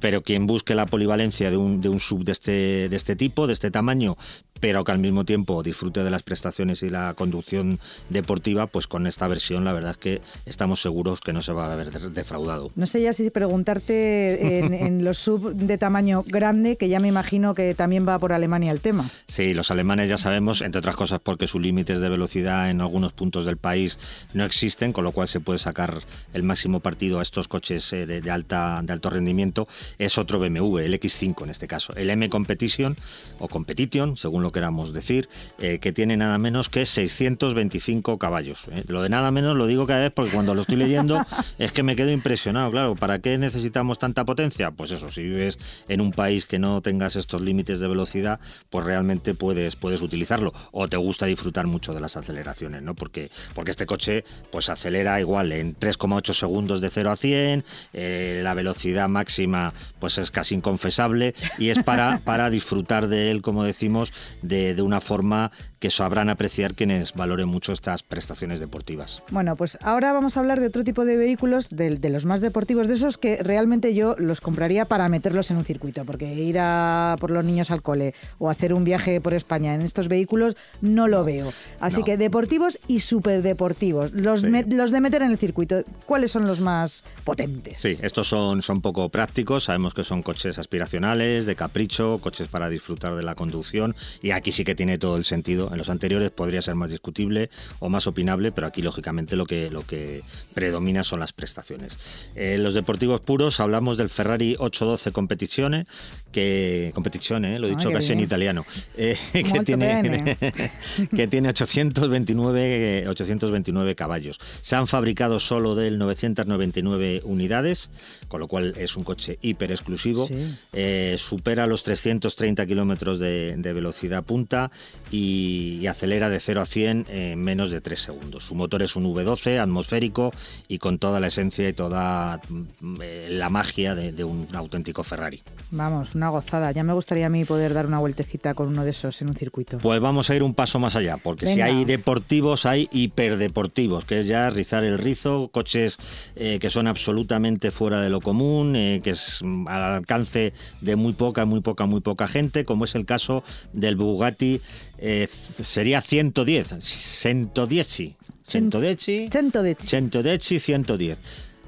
Pero 0.00 0.20
quien 0.20 0.46
busque 0.46 0.74
la 0.74 0.84
polivalencia 0.84 1.50
de 1.50 1.56
un, 1.56 1.80
de 1.80 1.88
un 1.88 1.98
sub 1.98 2.24
de 2.24 2.32
este, 2.32 2.90
de 2.90 2.94
este 2.96 3.16
tipo, 3.16 3.46
de 3.46 3.54
este 3.54 3.70
tamaño, 3.70 4.18
pero 4.60 4.84
que 4.84 4.92
al 4.92 4.98
mismo 4.98 5.24
tiempo 5.24 5.62
disfrute 5.62 6.04
de 6.04 6.10
las 6.10 6.22
prestaciones 6.22 6.82
y 6.82 6.90
la 6.90 7.14
conducción 7.14 7.78
deportiva, 8.10 8.66
pues 8.66 8.86
con 8.86 9.06
esta 9.06 9.26
versión 9.28 9.64
la 9.64 9.72
verdad 9.72 9.92
es 9.92 9.96
que 9.96 10.20
estamos 10.44 10.82
seguros 10.82 11.20
que 11.20 11.32
no 11.32 11.40
se 11.40 11.52
va 11.54 11.72
a 11.72 11.74
ver 11.76 11.90
de- 11.90 12.10
defraudado. 12.10 12.70
No 12.76 12.84
sé 12.86 13.00
ya 13.00 13.14
si 13.14 13.30
preguntarte 13.30 14.58
en, 14.58 14.74
en 14.86 15.04
los 15.04 15.16
sub 15.18 15.54
de 15.54 15.78
tamaño 15.78 16.22
grande, 16.26 16.76
que 16.76 16.88
ya 16.90 17.00
me 17.00 17.08
imagino 17.08 17.54
que 17.54 17.74
también 17.74 18.06
va 18.06 18.18
por 18.18 18.34
Alemania 18.34 18.72
el 18.72 18.80
tema. 18.80 19.10
Sí, 19.26 19.54
los 19.54 19.70
alemanes 19.70 20.08
ya 20.10 20.18
sabemos, 20.34 20.62
entre 20.62 20.80
otras 20.80 20.96
cosas 20.96 21.20
porque 21.22 21.46
sus 21.46 21.62
límites 21.62 22.00
de 22.00 22.08
velocidad 22.08 22.68
en 22.68 22.80
algunos 22.80 23.12
puntos 23.12 23.44
del 23.44 23.56
país 23.56 24.00
no 24.32 24.44
existen, 24.44 24.92
con 24.92 25.04
lo 25.04 25.12
cual 25.12 25.28
se 25.28 25.38
puede 25.38 25.60
sacar 25.60 26.00
el 26.32 26.42
máximo 26.42 26.80
partido 26.80 27.20
a 27.20 27.22
estos 27.22 27.46
coches 27.46 27.92
eh, 27.92 28.04
de, 28.04 28.20
de 28.20 28.30
alta, 28.32 28.80
de 28.82 28.92
alto 28.92 29.10
rendimiento. 29.10 29.68
Es 29.96 30.18
otro 30.18 30.40
BMW, 30.40 30.78
el 30.78 30.94
X5 30.94 31.44
en 31.44 31.50
este 31.50 31.68
caso, 31.68 31.94
el 31.94 32.10
M 32.10 32.28
Competition 32.28 32.96
o 33.38 33.46
Competition, 33.46 34.16
según 34.16 34.42
lo 34.42 34.50
queramos 34.50 34.92
decir, 34.92 35.28
eh, 35.60 35.78
que 35.78 35.92
tiene 35.92 36.16
nada 36.16 36.36
menos 36.38 36.68
que 36.68 36.84
625 36.84 38.18
caballos. 38.18 38.66
¿eh? 38.72 38.82
Lo 38.88 39.00
de 39.00 39.10
nada 39.10 39.30
menos 39.30 39.56
lo 39.56 39.68
digo 39.68 39.86
cada 39.86 40.00
vez 40.00 40.12
porque 40.12 40.32
cuando 40.32 40.56
lo 40.56 40.62
estoy 40.62 40.74
leyendo 40.74 41.24
es 41.60 41.70
que 41.70 41.84
me 41.84 41.94
quedo 41.94 42.10
impresionado. 42.10 42.72
Claro, 42.72 42.96
¿para 42.96 43.20
qué 43.20 43.38
necesitamos 43.38 44.00
tanta 44.00 44.24
potencia? 44.24 44.72
Pues 44.72 44.90
eso, 44.90 45.12
si 45.12 45.22
vives 45.22 45.60
en 45.86 46.00
un 46.00 46.10
país 46.10 46.44
que 46.44 46.58
no 46.58 46.80
tengas 46.80 47.14
estos 47.14 47.40
límites 47.40 47.78
de 47.78 47.86
velocidad, 47.86 48.40
pues 48.68 48.84
realmente 48.84 49.34
puedes, 49.34 49.76
puedes 49.76 50.02
utilizarlo. 50.24 50.52
O 50.72 50.88
te 50.88 50.96
gusta 50.96 51.26
disfrutar 51.26 51.66
mucho 51.66 51.92
de 51.92 52.00
las 52.00 52.16
aceleraciones, 52.16 52.82
¿no? 52.82 52.94
Porque, 52.94 53.30
porque 53.54 53.70
este 53.70 53.86
coche 53.86 54.24
pues 54.50 54.68
acelera 54.68 55.20
igual 55.20 55.52
en 55.52 55.76
3,8 55.76 56.32
segundos 56.32 56.80
de 56.80 56.90
0 56.90 57.10
a 57.10 57.16
100, 57.16 57.64
eh, 57.92 58.40
la 58.42 58.54
velocidad 58.54 59.08
máxima 59.08 59.74
pues 60.00 60.18
es 60.18 60.30
casi 60.30 60.54
inconfesable 60.54 61.34
y 61.58 61.68
es 61.68 61.78
para, 61.80 62.18
para 62.24 62.50
disfrutar 62.50 63.08
de 63.08 63.30
él, 63.30 63.42
como 63.42 63.64
decimos, 63.64 64.12
de, 64.42 64.74
de 64.74 64.82
una 64.82 65.00
forma 65.00 65.52
que 65.78 65.90
sabrán 65.90 66.30
apreciar 66.30 66.74
quienes 66.74 67.12
valoren 67.12 67.46
mucho 67.46 67.72
estas 67.72 68.02
prestaciones 68.02 68.58
deportivas. 68.58 69.22
Bueno, 69.30 69.54
pues 69.54 69.76
ahora 69.82 70.14
vamos 70.14 70.36
a 70.36 70.40
hablar 70.40 70.58
de 70.60 70.68
otro 70.68 70.82
tipo 70.82 71.04
de 71.04 71.18
vehículos, 71.18 71.68
de, 71.76 71.96
de 71.96 72.08
los 72.08 72.24
más 72.24 72.40
deportivos, 72.40 72.88
de 72.88 72.94
esos 72.94 73.18
que 73.18 73.42
realmente 73.42 73.94
yo 73.94 74.16
los 74.18 74.40
compraría 74.40 74.86
para 74.86 75.10
meterlos 75.10 75.50
en 75.50 75.58
un 75.58 75.64
circuito, 75.64 76.06
porque 76.06 76.32
ir 76.32 76.58
a 76.58 77.16
por 77.20 77.30
los 77.30 77.44
niños 77.44 77.70
al 77.70 77.82
cole 77.82 78.14
o 78.38 78.48
hacer 78.48 78.72
un 78.72 78.84
viaje 78.84 79.20
por 79.20 79.34
España 79.34 79.74
en 79.74 79.82
estos 79.82 80.03
vehículos 80.08 80.56
no 80.80 81.08
lo 81.08 81.24
veo. 81.24 81.52
Así 81.80 82.00
No. 82.00 82.04
que 82.04 82.16
deportivos 82.16 82.78
y 82.88 83.00
superdeportivos, 83.00 84.12
los, 84.12 84.42
Sí. 84.42 84.48
me- 84.48 84.64
los 84.64 84.90
de 84.90 85.00
meter 85.00 85.22
en 85.22 85.30
el 85.30 85.38
circuito, 85.38 85.82
¿cuáles 86.06 86.30
son 86.30 86.46
los 86.46 86.60
más 86.60 87.04
potentes? 87.24 87.80
Sí, 87.80 87.96
estos 88.02 88.28
son, 88.28 88.62
son 88.62 88.80
poco 88.80 89.08
prácticos, 89.08 89.64
sabemos 89.64 89.94
que 89.94 90.04
son 90.04 90.22
coches 90.22 90.58
aspiracionales, 90.58 91.46
de 91.46 91.56
capricho, 91.56 92.18
coches 92.22 92.48
para 92.48 92.68
disfrutar 92.68 93.14
de 93.16 93.22
la 93.22 93.34
conducción 93.34 93.94
y 94.22 94.30
aquí 94.30 94.52
sí 94.52 94.64
que 94.64 94.74
tiene 94.74 94.98
todo 94.98 95.16
el 95.16 95.24
sentido. 95.24 95.70
En 95.72 95.78
los 95.78 95.88
anteriores 95.88 96.30
podría 96.30 96.62
ser 96.62 96.74
más 96.74 96.90
discutible 96.90 97.50
o 97.80 97.88
más 97.88 98.06
opinable, 98.06 98.52
pero 98.52 98.66
aquí 98.66 98.82
lógicamente 98.82 99.36
lo 99.36 99.46
que, 99.46 99.70
lo 99.70 99.82
que 99.82 100.22
predomina 100.54 101.04
son 101.04 101.20
las 101.20 101.32
prestaciones. 101.32 101.98
En 102.34 102.62
los 102.62 102.74
deportivos 102.74 103.20
puros 103.20 103.60
hablamos 103.60 103.96
del 103.96 104.08
Ferrari 104.08 104.56
812 104.58 105.12
Competizione, 105.12 105.86
que 106.32 106.90
Competizione, 106.94 107.56
eh, 107.56 107.58
lo 107.58 107.66
he 107.68 107.70
Ah, 107.72 107.74
dicho 107.76 107.88
qué 107.88 107.94
casi 107.94 108.12
en 108.12 108.20
italiano, 108.20 108.64
eh, 108.96 109.16
que, 109.32 109.44
Molto 109.44 109.64
tiene, 109.64 109.93
que 111.14 111.28
tiene 111.28 111.48
829, 111.48 113.00
eh, 113.00 113.08
829 113.08 113.94
caballos. 113.94 114.40
Se 114.62 114.76
han 114.76 114.86
fabricado 114.86 115.40
solo 115.40 115.74
de 115.74 115.88
él 115.88 115.98
999 115.98 117.22
unidades, 117.24 117.90
con 118.28 118.40
lo 118.40 118.48
cual 118.48 118.74
es 118.76 118.96
un 118.96 119.04
coche 119.04 119.38
hiper 119.42 119.70
exclusivo. 119.70 120.26
Sí. 120.26 120.56
Eh, 120.72 121.16
supera 121.18 121.66
los 121.66 121.82
330 121.82 122.66
kilómetros 122.66 123.18
de, 123.18 123.54
de 123.56 123.72
velocidad 123.72 124.22
punta 124.24 124.70
y, 125.10 125.78
y 125.80 125.86
acelera 125.86 126.28
de 126.28 126.40
0 126.40 126.60
a 126.60 126.66
100 126.66 127.06
en 127.08 127.40
menos 127.40 127.70
de 127.70 127.80
3 127.80 127.98
segundos. 127.98 128.44
Su 128.44 128.54
motor 128.54 128.82
es 128.82 128.96
un 128.96 129.04
V12 129.04 129.58
atmosférico 129.58 130.32
y 130.68 130.78
con 130.78 130.98
toda 130.98 131.20
la 131.20 131.28
esencia 131.28 131.68
y 131.68 131.72
toda 131.72 132.40
mm, 132.48 132.96
eh, 133.02 133.28
la 133.30 133.48
magia 133.48 133.94
de, 133.94 134.12
de 134.12 134.24
un 134.24 134.46
auténtico 134.54 135.04
Ferrari. 135.04 135.42
Vamos, 135.70 136.14
una 136.14 136.28
gozada. 136.28 136.72
Ya 136.72 136.84
me 136.84 136.92
gustaría 136.92 137.26
a 137.26 137.28
mí 137.28 137.44
poder 137.44 137.74
dar 137.74 137.86
una 137.86 137.98
vueltecita 137.98 138.54
con 138.54 138.68
uno 138.68 138.84
de 138.84 138.90
esos 138.90 139.20
en 139.22 139.28
un 139.28 139.34
circuito. 139.34 139.78
Pues 139.84 140.00
vamos 140.00 140.30
a 140.30 140.34
ir 140.34 140.42
un 140.42 140.54
paso 140.54 140.78
más 140.78 140.96
allá, 140.96 141.18
porque 141.18 141.44
si 141.46 141.60
hay 141.60 141.84
deportivos, 141.84 142.64
hay 142.64 142.88
hiperdeportivos, 142.90 144.06
que 144.06 144.20
es 144.20 144.26
ya 144.26 144.48
rizar 144.48 144.82
el 144.82 144.96
rizo, 144.98 145.50
coches 145.52 145.98
eh, 146.36 146.56
que 146.58 146.70
son 146.70 146.86
absolutamente 146.86 147.70
fuera 147.70 148.00
de 148.00 148.08
lo 148.08 148.22
común, 148.22 148.76
eh, 148.76 149.02
que 149.04 149.10
es 149.10 149.42
al 149.42 149.82
alcance 149.82 150.54
de 150.80 150.96
muy 150.96 151.12
poca, 151.12 151.44
muy 151.44 151.60
poca, 151.60 151.84
muy 151.84 152.00
poca 152.00 152.26
gente, 152.26 152.64
como 152.64 152.86
es 152.86 152.94
el 152.94 153.04
caso 153.04 153.44
del 153.74 153.96
Bugatti, 153.96 154.62
eh, 155.00 155.28
sería 155.62 156.00
110, 156.00 156.76
110 156.78 157.86
sí, 157.86 158.16
110 158.46 159.00
Cento 159.30 159.62
de 159.62 159.76
110 159.78 160.62
110. 160.62 161.18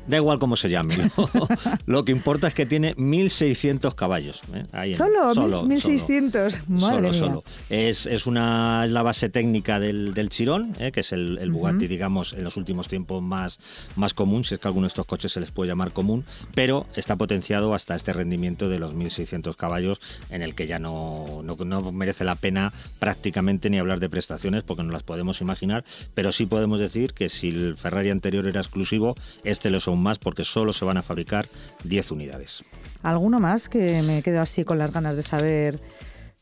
Da 0.08 0.16
igual 0.16 0.38
cómo 0.38 0.56
se 0.56 0.68
llame. 0.70 0.96
Lo, 1.16 1.28
lo 1.86 2.04
que 2.04 2.12
importa 2.12 2.48
es 2.48 2.54
que 2.54 2.66
tiene 2.66 2.94
1.600 2.96 3.94
caballos. 3.94 4.42
¿eh? 4.54 4.64
Ahí 4.72 4.90
en- 4.92 4.96
¿Solo? 4.96 5.34
solo, 5.34 5.64
1.600. 5.64 6.66
Madre 6.68 6.96
solo, 6.96 7.10
mía. 7.10 7.18
solo. 7.18 7.44
Es, 7.70 8.06
es 8.06 8.26
una 8.26 8.84
es 8.84 8.90
la 8.90 9.02
base 9.02 9.28
técnica 9.28 9.80
del, 9.80 10.14
del 10.14 10.28
Chirón, 10.28 10.74
¿eh? 10.78 10.92
que 10.92 11.00
es 11.00 11.12
el, 11.12 11.38
el 11.38 11.50
Bugatti, 11.50 11.86
digamos, 11.86 12.32
en 12.32 12.44
los 12.44 12.56
últimos 12.56 12.88
tiempos 12.88 13.22
más, 13.22 13.58
más 13.96 14.14
común, 14.14 14.44
si 14.44 14.54
es 14.54 14.60
que 14.60 14.68
a 14.68 14.70
alguno 14.70 14.84
de 14.86 14.88
estos 14.88 15.06
coches 15.06 15.32
se 15.32 15.40
les 15.40 15.50
puede 15.50 15.68
llamar 15.68 15.92
común, 15.92 16.24
pero 16.54 16.86
está 16.94 17.16
potenciado 17.16 17.74
hasta 17.74 17.94
este 17.96 18.12
rendimiento 18.12 18.68
de 18.68 18.78
los 18.78 18.94
1.600 18.94 19.56
caballos, 19.56 20.00
en 20.30 20.42
el 20.42 20.54
que 20.54 20.66
ya 20.66 20.78
no, 20.78 21.42
no, 21.42 21.56
no 21.56 21.92
merece 21.92 22.24
la 22.24 22.34
pena 22.36 22.72
prácticamente 22.98 23.70
ni 23.70 23.78
hablar 23.78 24.00
de 24.00 24.08
prestaciones, 24.08 24.62
porque 24.62 24.82
no 24.82 24.92
las 24.92 25.02
podemos 25.02 25.40
imaginar, 25.40 25.84
pero 26.14 26.32
sí 26.32 26.46
podemos 26.46 26.80
decir 26.80 27.12
que 27.12 27.28
si 27.28 27.48
el 27.48 27.76
Ferrari 27.76 28.10
anterior 28.10 28.46
era 28.46 28.60
exclusivo, 28.60 29.16
este 29.44 29.70
lo 29.70 29.78
es 29.78 29.86
aún 29.96 30.02
más, 30.02 30.18
porque 30.18 30.44
solo 30.44 30.72
se 30.72 30.84
van 30.84 30.98
a 30.98 31.02
fabricar 31.02 31.48
10 31.84 32.10
unidades. 32.10 32.62
¿Alguno 33.02 33.40
más 33.40 33.68
que 33.68 34.02
me 34.02 34.22
quedo 34.22 34.40
así 34.40 34.64
con 34.64 34.78
las 34.78 34.92
ganas 34.92 35.16
de 35.16 35.22
saber 35.22 35.80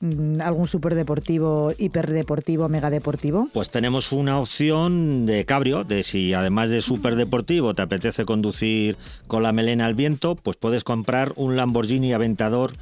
mm, 0.00 0.40
algún 0.40 0.66
superdeportivo, 0.66 1.72
hiperdeportivo, 1.76 2.68
megadeportivo? 2.68 3.48
Pues 3.52 3.70
tenemos 3.70 4.12
una 4.12 4.38
opción 4.38 5.26
de 5.26 5.44
cabrio, 5.44 5.84
de 5.84 6.02
si 6.02 6.32
además 6.32 6.70
de 6.70 6.80
superdeportivo 6.80 7.74
te 7.74 7.82
apetece 7.82 8.24
conducir 8.24 8.96
con 9.26 9.42
la 9.42 9.52
melena 9.52 9.86
al 9.86 9.94
viento, 9.94 10.36
pues 10.36 10.56
puedes 10.56 10.84
comprar 10.84 11.32
un 11.36 11.56
Lamborghini 11.56 12.12
Aventador 12.12 12.72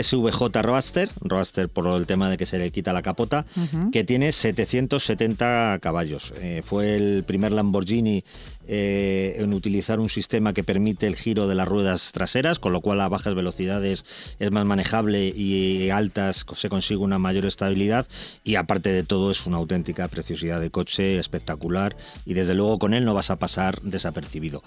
SVJ 0.00 0.62
Roadster, 0.62 1.10
Roadster 1.20 1.68
por 1.68 1.88
el 1.88 2.06
tema 2.06 2.30
de 2.30 2.36
que 2.36 2.46
se 2.46 2.58
le 2.58 2.70
quita 2.70 2.92
la 2.92 3.02
capota, 3.02 3.44
que 3.90 4.04
tiene 4.04 4.30
770 4.30 5.78
caballos. 5.82 6.32
Eh, 6.40 6.62
fue 6.64 6.96
el 6.96 7.24
primer 7.24 7.52
Lamborghini 7.52 8.22
eh, 8.68 9.36
en 9.38 9.52
utilizar 9.54 10.00
un 10.00 10.08
sistema 10.08 10.52
que 10.52 10.62
permite 10.62 11.06
el 11.06 11.16
giro 11.16 11.48
de 11.48 11.54
las 11.54 11.68
ruedas 11.68 12.12
traseras, 12.12 12.58
con 12.58 12.72
lo 12.72 12.80
cual 12.80 13.00
a 13.00 13.08
bajas 13.08 13.34
velocidades 13.34 14.04
es 14.38 14.50
más 14.50 14.64
manejable 14.64 15.28
y 15.28 15.90
altas 15.90 16.44
se 16.54 16.68
consigue 16.68 17.00
una 17.00 17.18
mayor 17.18 17.46
estabilidad 17.46 18.06
y 18.44 18.54
aparte 18.54 18.90
de 18.90 19.02
todo 19.02 19.30
es 19.30 19.46
una 19.46 19.56
auténtica 19.56 20.08
preciosidad 20.08 20.60
de 20.60 20.70
coche, 20.70 21.18
espectacular 21.18 21.96
y 22.24 22.34
desde 22.34 22.54
luego 22.54 22.78
con 22.78 22.94
él 22.94 23.04
no 23.04 23.14
vas 23.14 23.30
a 23.30 23.36
pasar 23.36 23.80
desapercibido. 23.82 24.62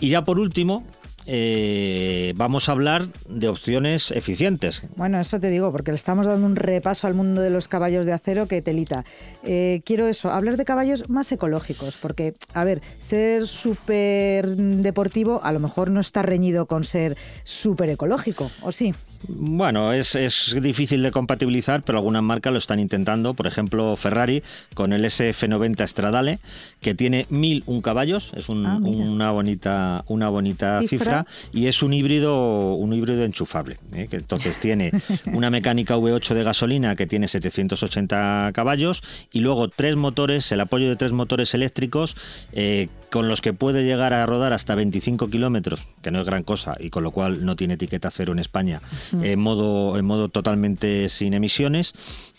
Y 0.00 0.08
ya 0.08 0.24
por 0.24 0.38
último, 0.38 0.84
eh, 1.32 2.32
vamos 2.34 2.68
a 2.68 2.72
hablar 2.72 3.06
de 3.28 3.46
opciones 3.46 4.10
eficientes. 4.10 4.82
Bueno, 4.96 5.20
eso 5.20 5.38
te 5.38 5.48
digo, 5.48 5.70
porque 5.70 5.92
le 5.92 5.96
estamos 5.96 6.26
dando 6.26 6.44
un 6.44 6.56
repaso 6.56 7.06
al 7.06 7.14
mundo 7.14 7.40
de 7.40 7.50
los 7.50 7.68
caballos 7.68 8.04
de 8.04 8.12
acero 8.12 8.48
que 8.48 8.62
telita. 8.62 9.04
Eh, 9.44 9.80
quiero 9.84 10.08
eso, 10.08 10.32
hablar 10.32 10.56
de 10.56 10.64
caballos 10.64 11.08
más 11.08 11.30
ecológicos, 11.30 11.98
porque, 11.98 12.34
a 12.52 12.64
ver, 12.64 12.82
ser 12.98 13.46
súper 13.46 14.48
deportivo 14.48 15.40
a 15.44 15.52
lo 15.52 15.60
mejor 15.60 15.92
no 15.92 16.00
está 16.00 16.22
reñido 16.22 16.66
con 16.66 16.82
ser 16.82 17.16
súper 17.44 17.90
ecológico, 17.90 18.50
¿o 18.62 18.72
sí? 18.72 18.92
Bueno, 19.28 19.92
es, 19.92 20.56
difícil 20.60 21.02
de 21.02 21.10
compatibilizar, 21.10 21.82
pero 21.82 21.98
algunas 21.98 22.22
marcas 22.22 22.52
lo 22.52 22.58
están 22.58 22.80
intentando. 22.80 23.34
Por 23.34 23.46
ejemplo, 23.46 23.94
Ferrari 23.96 24.42
con 24.74 24.92
el 24.92 25.04
SF90 25.04 25.86
Stradale, 25.86 26.38
que 26.80 26.94
tiene 26.94 27.26
1001 27.28 27.82
caballos, 27.82 28.30
es 28.34 28.48
ah, 28.48 28.52
una 28.52 29.30
bonita, 29.30 30.04
una 30.06 30.30
bonita 30.30 30.80
cifra, 30.88 31.19
y 31.52 31.66
es 31.66 31.82
un 31.82 31.92
híbrido, 31.92 32.74
un 32.74 32.92
híbrido 32.92 33.24
enchufable. 33.24 33.78
¿eh? 33.94 34.08
Que 34.10 34.16
entonces 34.16 34.58
tiene 34.58 34.92
una 35.26 35.50
mecánica 35.50 35.96
V8 35.96 36.34
de 36.34 36.44
gasolina 36.44 36.96
que 36.96 37.06
tiene 37.06 37.28
780 37.28 38.50
caballos 38.54 39.02
y 39.32 39.40
luego 39.40 39.68
tres 39.68 39.96
motores, 39.96 40.50
el 40.52 40.60
apoyo 40.60 40.88
de 40.88 40.96
tres 40.96 41.12
motores 41.12 41.54
eléctricos 41.54 42.16
eh, 42.52 42.88
con 43.10 43.28
los 43.28 43.40
que 43.40 43.52
puede 43.52 43.84
llegar 43.84 44.14
a 44.14 44.24
rodar 44.24 44.52
hasta 44.52 44.74
25 44.74 45.28
kilómetros, 45.28 45.86
que 46.02 46.10
no 46.10 46.20
es 46.20 46.26
gran 46.26 46.44
cosa, 46.44 46.76
y 46.78 46.90
con 46.90 47.02
lo 47.02 47.10
cual 47.10 47.44
no 47.44 47.56
tiene 47.56 47.74
etiqueta 47.74 48.10
cero 48.10 48.32
en 48.32 48.38
España, 48.38 48.80
en, 49.20 49.38
modo, 49.40 49.98
en 49.98 50.04
modo 50.04 50.28
totalmente 50.28 51.08
sin 51.08 51.34
emisiones. 51.34 51.92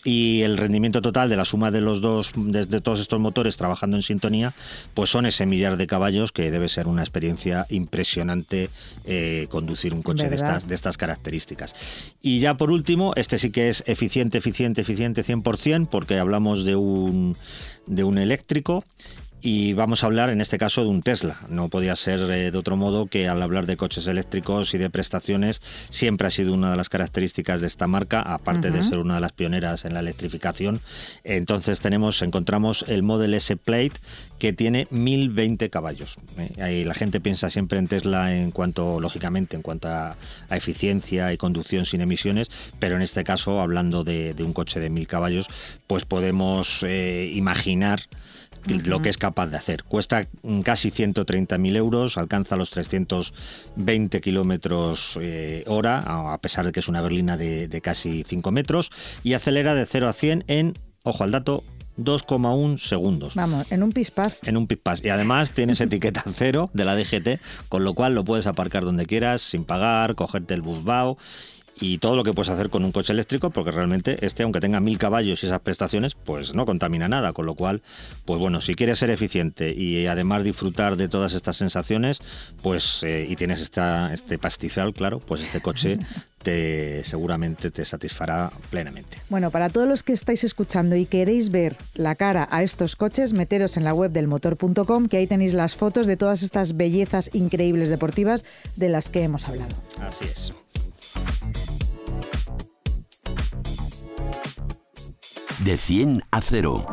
Y 0.04 0.42
el 0.42 0.56
rendimiento 0.56 1.00
total 1.00 1.28
de 1.28 1.36
la 1.36 1.44
suma 1.44 1.70
de 1.70 1.80
los 1.80 2.00
dos, 2.00 2.32
de, 2.34 2.66
todos 2.80 3.00
estos 3.00 3.20
motores 3.20 3.56
trabajando 3.56 3.96
en 3.96 4.02
sintonía, 4.02 4.52
pues 4.94 5.10
son 5.10 5.26
ese 5.26 5.46
millar 5.46 5.76
de 5.76 5.86
caballos 5.86 6.32
que 6.32 6.50
debe 6.50 6.68
ser 6.68 6.88
una 6.88 7.02
experiencia 7.02 7.66
impresionante 7.68 8.70
eh, 9.04 9.46
conducir 9.50 9.94
un 9.94 10.02
coche 10.02 10.28
de 10.28 10.34
estas, 10.34 10.66
de 10.66 10.74
estas 10.74 10.96
características. 10.96 11.74
Y 12.20 12.40
ya 12.40 12.56
por 12.56 12.70
último, 12.70 13.12
este 13.14 13.38
sí 13.38 13.50
que 13.50 13.68
es 13.68 13.84
eficiente, 13.86 14.38
eficiente, 14.38 14.80
eficiente 14.80 15.22
100%, 15.22 15.88
porque 15.88 16.18
hablamos 16.18 16.64
de 16.64 16.76
un, 16.76 17.36
de 17.86 18.04
un 18.04 18.18
eléctrico 18.18 18.84
y 19.42 19.72
vamos 19.72 20.02
a 20.02 20.06
hablar 20.06 20.30
en 20.30 20.40
este 20.40 20.56
caso 20.56 20.82
de 20.82 20.88
un 20.88 21.02
Tesla. 21.02 21.40
No 21.48 21.68
podía 21.68 21.96
ser 21.96 22.20
eh, 22.30 22.52
de 22.52 22.56
otro 22.58 22.76
modo 22.76 23.06
que 23.06 23.28
al 23.28 23.42
hablar 23.42 23.66
de 23.66 23.76
coches 23.76 24.06
eléctricos 24.06 24.72
y 24.72 24.78
de 24.78 24.88
prestaciones 24.88 25.60
siempre 25.88 26.28
ha 26.28 26.30
sido 26.30 26.54
una 26.54 26.70
de 26.70 26.76
las 26.76 26.88
características 26.88 27.60
de 27.60 27.66
esta 27.66 27.88
marca, 27.88 28.22
aparte 28.22 28.70
de 28.70 28.82
ser 28.82 28.98
una 28.98 29.16
de 29.16 29.20
las 29.20 29.32
pioneras 29.32 29.84
en 29.84 29.94
la 29.94 30.00
electrificación. 30.00 30.80
Entonces 31.24 31.80
tenemos, 31.80 32.22
encontramos 32.22 32.84
el 32.86 33.02
Model 33.02 33.34
S 33.34 33.56
Plate 33.56 33.92
que 34.38 34.52
tiene 34.52 34.86
1020 34.90 35.70
caballos. 35.70 36.16
¿eh? 36.38 36.62
Ahí 36.62 36.84
la 36.84 36.94
gente 36.94 37.20
piensa 37.20 37.50
siempre 37.50 37.78
en 37.78 37.88
Tesla 37.88 38.36
en 38.36 38.52
cuanto, 38.52 39.00
lógicamente, 39.00 39.56
en 39.56 39.62
cuanto 39.62 39.88
a, 39.88 40.16
eficiencia 40.50 41.32
y 41.32 41.36
conducción 41.36 41.86
sin 41.86 42.00
emisiones, 42.00 42.50
pero 42.78 42.96
en 42.96 43.02
este 43.02 43.24
caso, 43.24 43.60
hablando 43.60 44.04
de, 44.04 44.34
un 44.40 44.52
coche 44.52 44.80
de 44.80 44.90
1000 44.90 45.06
caballos, 45.06 45.46
pues 45.86 46.04
podemos 46.04 46.82
eh, 46.82 47.30
imaginar 47.34 48.02
lo 48.66 49.02
que 49.02 49.08
es 49.08 49.18
capaz 49.18 49.48
de 49.48 49.56
hacer. 49.56 49.84
Cuesta 49.84 50.26
casi 50.62 50.90
130.000 50.90 51.76
euros, 51.76 52.18
alcanza 52.18 52.56
los 52.56 52.70
320 52.70 54.20
kilómetros 54.20 55.18
eh, 55.20 55.64
hora, 55.66 56.32
a 56.32 56.38
pesar 56.38 56.66
de 56.66 56.72
que 56.72 56.80
es 56.80 56.88
una 56.88 57.00
berlina 57.00 57.36
de, 57.36 57.80
casi 57.82 58.24
5 58.26 58.50
metros, 58.52 58.90
y 59.22 59.34
acelera 59.34 59.74
de 59.74 59.86
0 59.86 60.08
a 60.08 60.12
100 60.12 60.44
en, 60.46 60.78
ojo 61.02 61.24
al 61.24 61.30
dato, 61.30 61.64
2,1 61.98 62.78
segundos. 62.78 63.34
Vamos, 63.34 63.70
en 63.70 63.82
un 63.82 63.92
pispas. 63.92 64.42
En 64.44 64.56
un 64.56 64.66
pispas. 64.66 65.04
Y 65.04 65.10
además 65.10 65.50
tienes 65.50 65.80
etiqueta 65.82 66.24
cero 66.34 66.70
de 66.72 66.84
la 66.84 66.96
DGT, 66.96 67.40
con 67.68 67.84
lo 67.84 67.94
cual 67.94 68.14
lo 68.14 68.24
puedes 68.24 68.46
aparcar 68.46 68.84
donde 68.84 69.06
quieras, 69.06 69.42
sin 69.42 69.64
pagar, 69.64 70.14
cogerte 70.14 70.54
el 70.54 70.62
busbao 70.62 71.18
y 71.80 71.98
todo 71.98 72.16
lo 72.16 72.24
que 72.24 72.32
puedes 72.32 72.50
hacer 72.50 72.70
con 72.70 72.84
un 72.84 72.92
coche 72.92 73.12
eléctrico, 73.12 73.50
porque 73.50 73.70
realmente 73.70 74.24
este, 74.24 74.42
aunque 74.42 74.60
tenga 74.60 74.80
mil 74.80 74.98
caballos 74.98 75.42
y 75.42 75.46
esas 75.46 75.60
prestaciones, 75.60 76.14
pues 76.14 76.54
no 76.54 76.66
contamina 76.66 77.08
nada. 77.08 77.32
Con 77.32 77.46
lo 77.46 77.54
cual, 77.54 77.82
pues 78.24 78.40
bueno, 78.40 78.60
si 78.60 78.74
quieres 78.74 78.98
ser 78.98 79.10
eficiente 79.10 79.74
y 79.74 80.06
además 80.06 80.44
disfrutar 80.44 80.96
de 80.96 81.08
todas 81.08 81.34
estas 81.34 81.56
sensaciones, 81.56 82.20
pues 82.62 83.02
eh, 83.02 83.26
y 83.28 83.36
tienes 83.36 83.60
esta, 83.60 84.12
este 84.12 84.38
pastizal, 84.38 84.94
claro, 84.94 85.20
pues 85.20 85.42
este 85.42 85.60
coche 85.60 85.98
te, 86.42 87.02
seguramente 87.04 87.70
te 87.70 87.84
satisfará 87.84 88.50
plenamente. 88.70 89.18
Bueno, 89.28 89.50
para 89.50 89.68
todos 89.70 89.88
los 89.88 90.02
que 90.02 90.12
estáis 90.12 90.44
escuchando 90.44 90.96
y 90.96 91.06
queréis 91.06 91.50
ver 91.50 91.76
la 91.94 92.14
cara 92.14 92.48
a 92.50 92.62
estos 92.62 92.96
coches, 92.96 93.32
meteros 93.32 93.76
en 93.76 93.84
la 93.84 93.94
web 93.94 94.12
del 94.12 94.28
motor.com, 94.28 95.08
que 95.08 95.16
ahí 95.16 95.26
tenéis 95.26 95.54
las 95.54 95.76
fotos 95.76 96.06
de 96.06 96.16
todas 96.16 96.42
estas 96.42 96.76
bellezas 96.76 97.30
increíbles 97.32 97.88
deportivas 97.88 98.44
de 98.76 98.88
las 98.88 99.08
que 99.08 99.22
hemos 99.22 99.48
hablado. 99.48 99.74
Así 100.00 100.24
es. 100.24 100.54
De 105.64 105.76
100 105.76 106.22
a 106.30 106.40
0. 106.40 106.86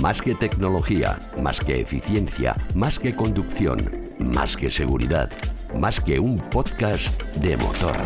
Más 0.00 0.20
que 0.20 0.34
tecnología, 0.34 1.18
más 1.40 1.60
que 1.60 1.80
eficiencia, 1.80 2.56
más 2.74 2.98
que 2.98 3.14
conducción, 3.14 4.08
más 4.18 4.56
que 4.56 4.70
seguridad, 4.70 5.30
más 5.78 6.00
que 6.00 6.18
un 6.18 6.38
podcast 6.38 7.22
de 7.34 7.56
motor. 7.56 7.96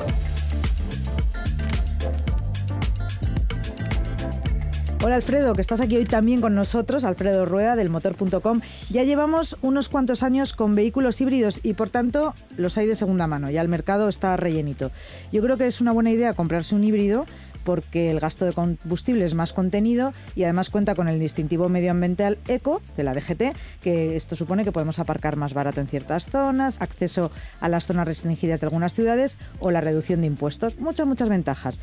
Hola 5.05 5.17
Alfredo, 5.17 5.55
que 5.55 5.61
estás 5.61 5.81
aquí 5.81 5.97
hoy 5.97 6.05
también 6.07 6.41
con 6.41 6.55
nosotros, 6.55 7.05
Alfredo 7.05 7.45
Rueda 7.45 7.76
del 7.76 7.91
motor.com. 7.91 8.61
Ya 8.88 9.05
llevamos 9.05 9.57
unos 9.61 9.88
cuantos 9.88 10.23
años 10.23 10.55
con 10.55 10.75
vehículos 10.75 11.21
híbridos 11.21 11.61
y 11.62 11.75
por 11.75 11.91
tanto 11.91 12.35
los 12.57 12.79
hay 12.79 12.87
de 12.87 12.97
segunda 12.97 13.26
mano, 13.26 13.50
ya 13.50 13.61
el 13.61 13.69
mercado 13.69 14.09
está 14.09 14.37
rellenito. 14.37 14.91
Yo 15.31 15.43
creo 15.43 15.59
que 15.59 15.67
es 15.67 15.81
una 15.81 15.93
buena 15.93 16.11
idea 16.11 16.33
comprarse 16.33 16.75
un 16.75 16.83
híbrido 16.83 17.26
porque 17.67 18.11
el 18.11 18.21
gasto 18.21 18.47
de 18.47 18.53
combustible 18.53 19.25
es 19.25 19.35
más 19.35 19.53
contenido 19.53 20.15
y 20.35 20.45
además 20.45 20.71
cuenta 20.71 20.95
con 20.95 21.09
el 21.09 21.19
distintivo 21.19 21.69
medioambiental 21.69 22.38
ECO 22.47 22.81
de 22.97 23.03
la 23.03 23.12
DGT, 23.12 23.57
que 23.83 24.17
esto 24.17 24.37
supone 24.37 24.65
que 24.65 24.73
podemos 24.73 24.99
aparcar 24.99 25.37
más 25.37 25.53
barato 25.53 25.81
en 25.81 25.88
ciertas 25.88 26.26
zonas, 26.26 26.81
acceso 26.81 27.33
a 27.61 27.69
las 27.69 27.87
zonas 27.87 28.07
restringidas 28.07 28.61
de 28.61 28.67
algunas 28.67 28.95
ciudades 28.95 29.37
o 29.59 29.73
la 29.73 29.81
reducción 29.81 30.21
de 30.21 30.29
impuestos. 30.29 30.79
Muchas, 30.79 31.07
muchas 31.07 31.29
ventajas. 31.29 31.79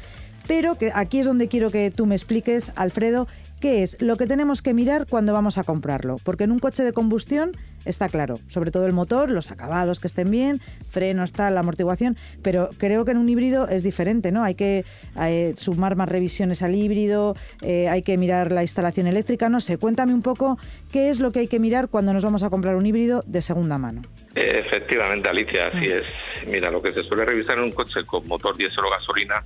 Pero 0.47 0.77
que 0.77 0.91
aquí 0.93 1.19
es 1.19 1.25
donde 1.25 1.47
quiero 1.47 1.69
que 1.69 1.91
tú 1.91 2.05
me 2.05 2.15
expliques, 2.15 2.71
Alfredo, 2.75 3.27
qué 3.63 3.81
es 3.81 4.01
lo 4.01 4.17
que 4.17 4.27
tenemos 4.27 4.61
que 4.61 4.73
mirar 4.73 5.05
cuando 5.09 5.31
vamos 5.31 5.57
a 5.57 5.63
comprarlo. 5.63 6.17
Porque 6.25 6.43
en 6.43 6.51
un 6.51 6.59
coche 6.59 6.83
de 6.83 6.91
combustión 6.91 7.53
está 7.85 8.09
claro, 8.09 8.35
sobre 8.49 8.71
todo 8.71 8.85
el 8.85 8.91
motor, 8.91 9.31
los 9.31 9.51
acabados 9.51 10.01
que 10.01 10.07
estén 10.07 10.29
bien, 10.29 10.59
frenos, 10.89 11.31
tal, 11.31 11.53
la 11.53 11.61
amortiguación, 11.61 12.17
pero 12.41 12.69
creo 12.77 13.05
que 13.05 13.11
en 13.11 13.17
un 13.17 13.29
híbrido 13.29 13.69
es 13.69 13.83
diferente, 13.83 14.33
¿no? 14.33 14.43
Hay 14.43 14.55
que 14.55 14.83
eh, 15.17 15.53
sumar 15.55 15.95
más 15.95 16.09
revisiones 16.09 16.61
al 16.61 16.75
híbrido, 16.75 17.37
eh, 17.61 17.87
hay 17.87 18.01
que 18.01 18.17
mirar 18.17 18.51
la 18.51 18.63
instalación 18.63 19.07
eléctrica, 19.07 19.47
no 19.47 19.61
sé, 19.61 19.77
cuéntame 19.77 20.13
un 20.13 20.21
poco 20.21 20.57
qué 20.91 21.09
es 21.09 21.21
lo 21.21 21.31
que 21.31 21.39
hay 21.39 21.47
que 21.47 21.59
mirar 21.59 21.87
cuando 21.87 22.13
nos 22.13 22.23
vamos 22.23 22.43
a 22.43 22.49
comprar 22.49 22.75
un 22.75 22.85
híbrido 22.85 23.23
de 23.27 23.41
segunda 23.41 23.77
mano. 23.77 24.01
Efectivamente, 24.35 25.29
Alicia, 25.29 25.67
así 25.67 25.87
mm. 25.87 25.91
es. 25.91 26.47
Mira, 26.47 26.69
lo 26.69 26.81
que 26.81 26.91
se 26.91 27.01
suele 27.03 27.23
revisar 27.23 27.57
en 27.57 27.65
un 27.65 27.71
coche 27.71 28.05
con 28.05 28.27
motor 28.27 28.57
diésel 28.57 28.83
o 28.85 28.89
gasolina 28.89 29.43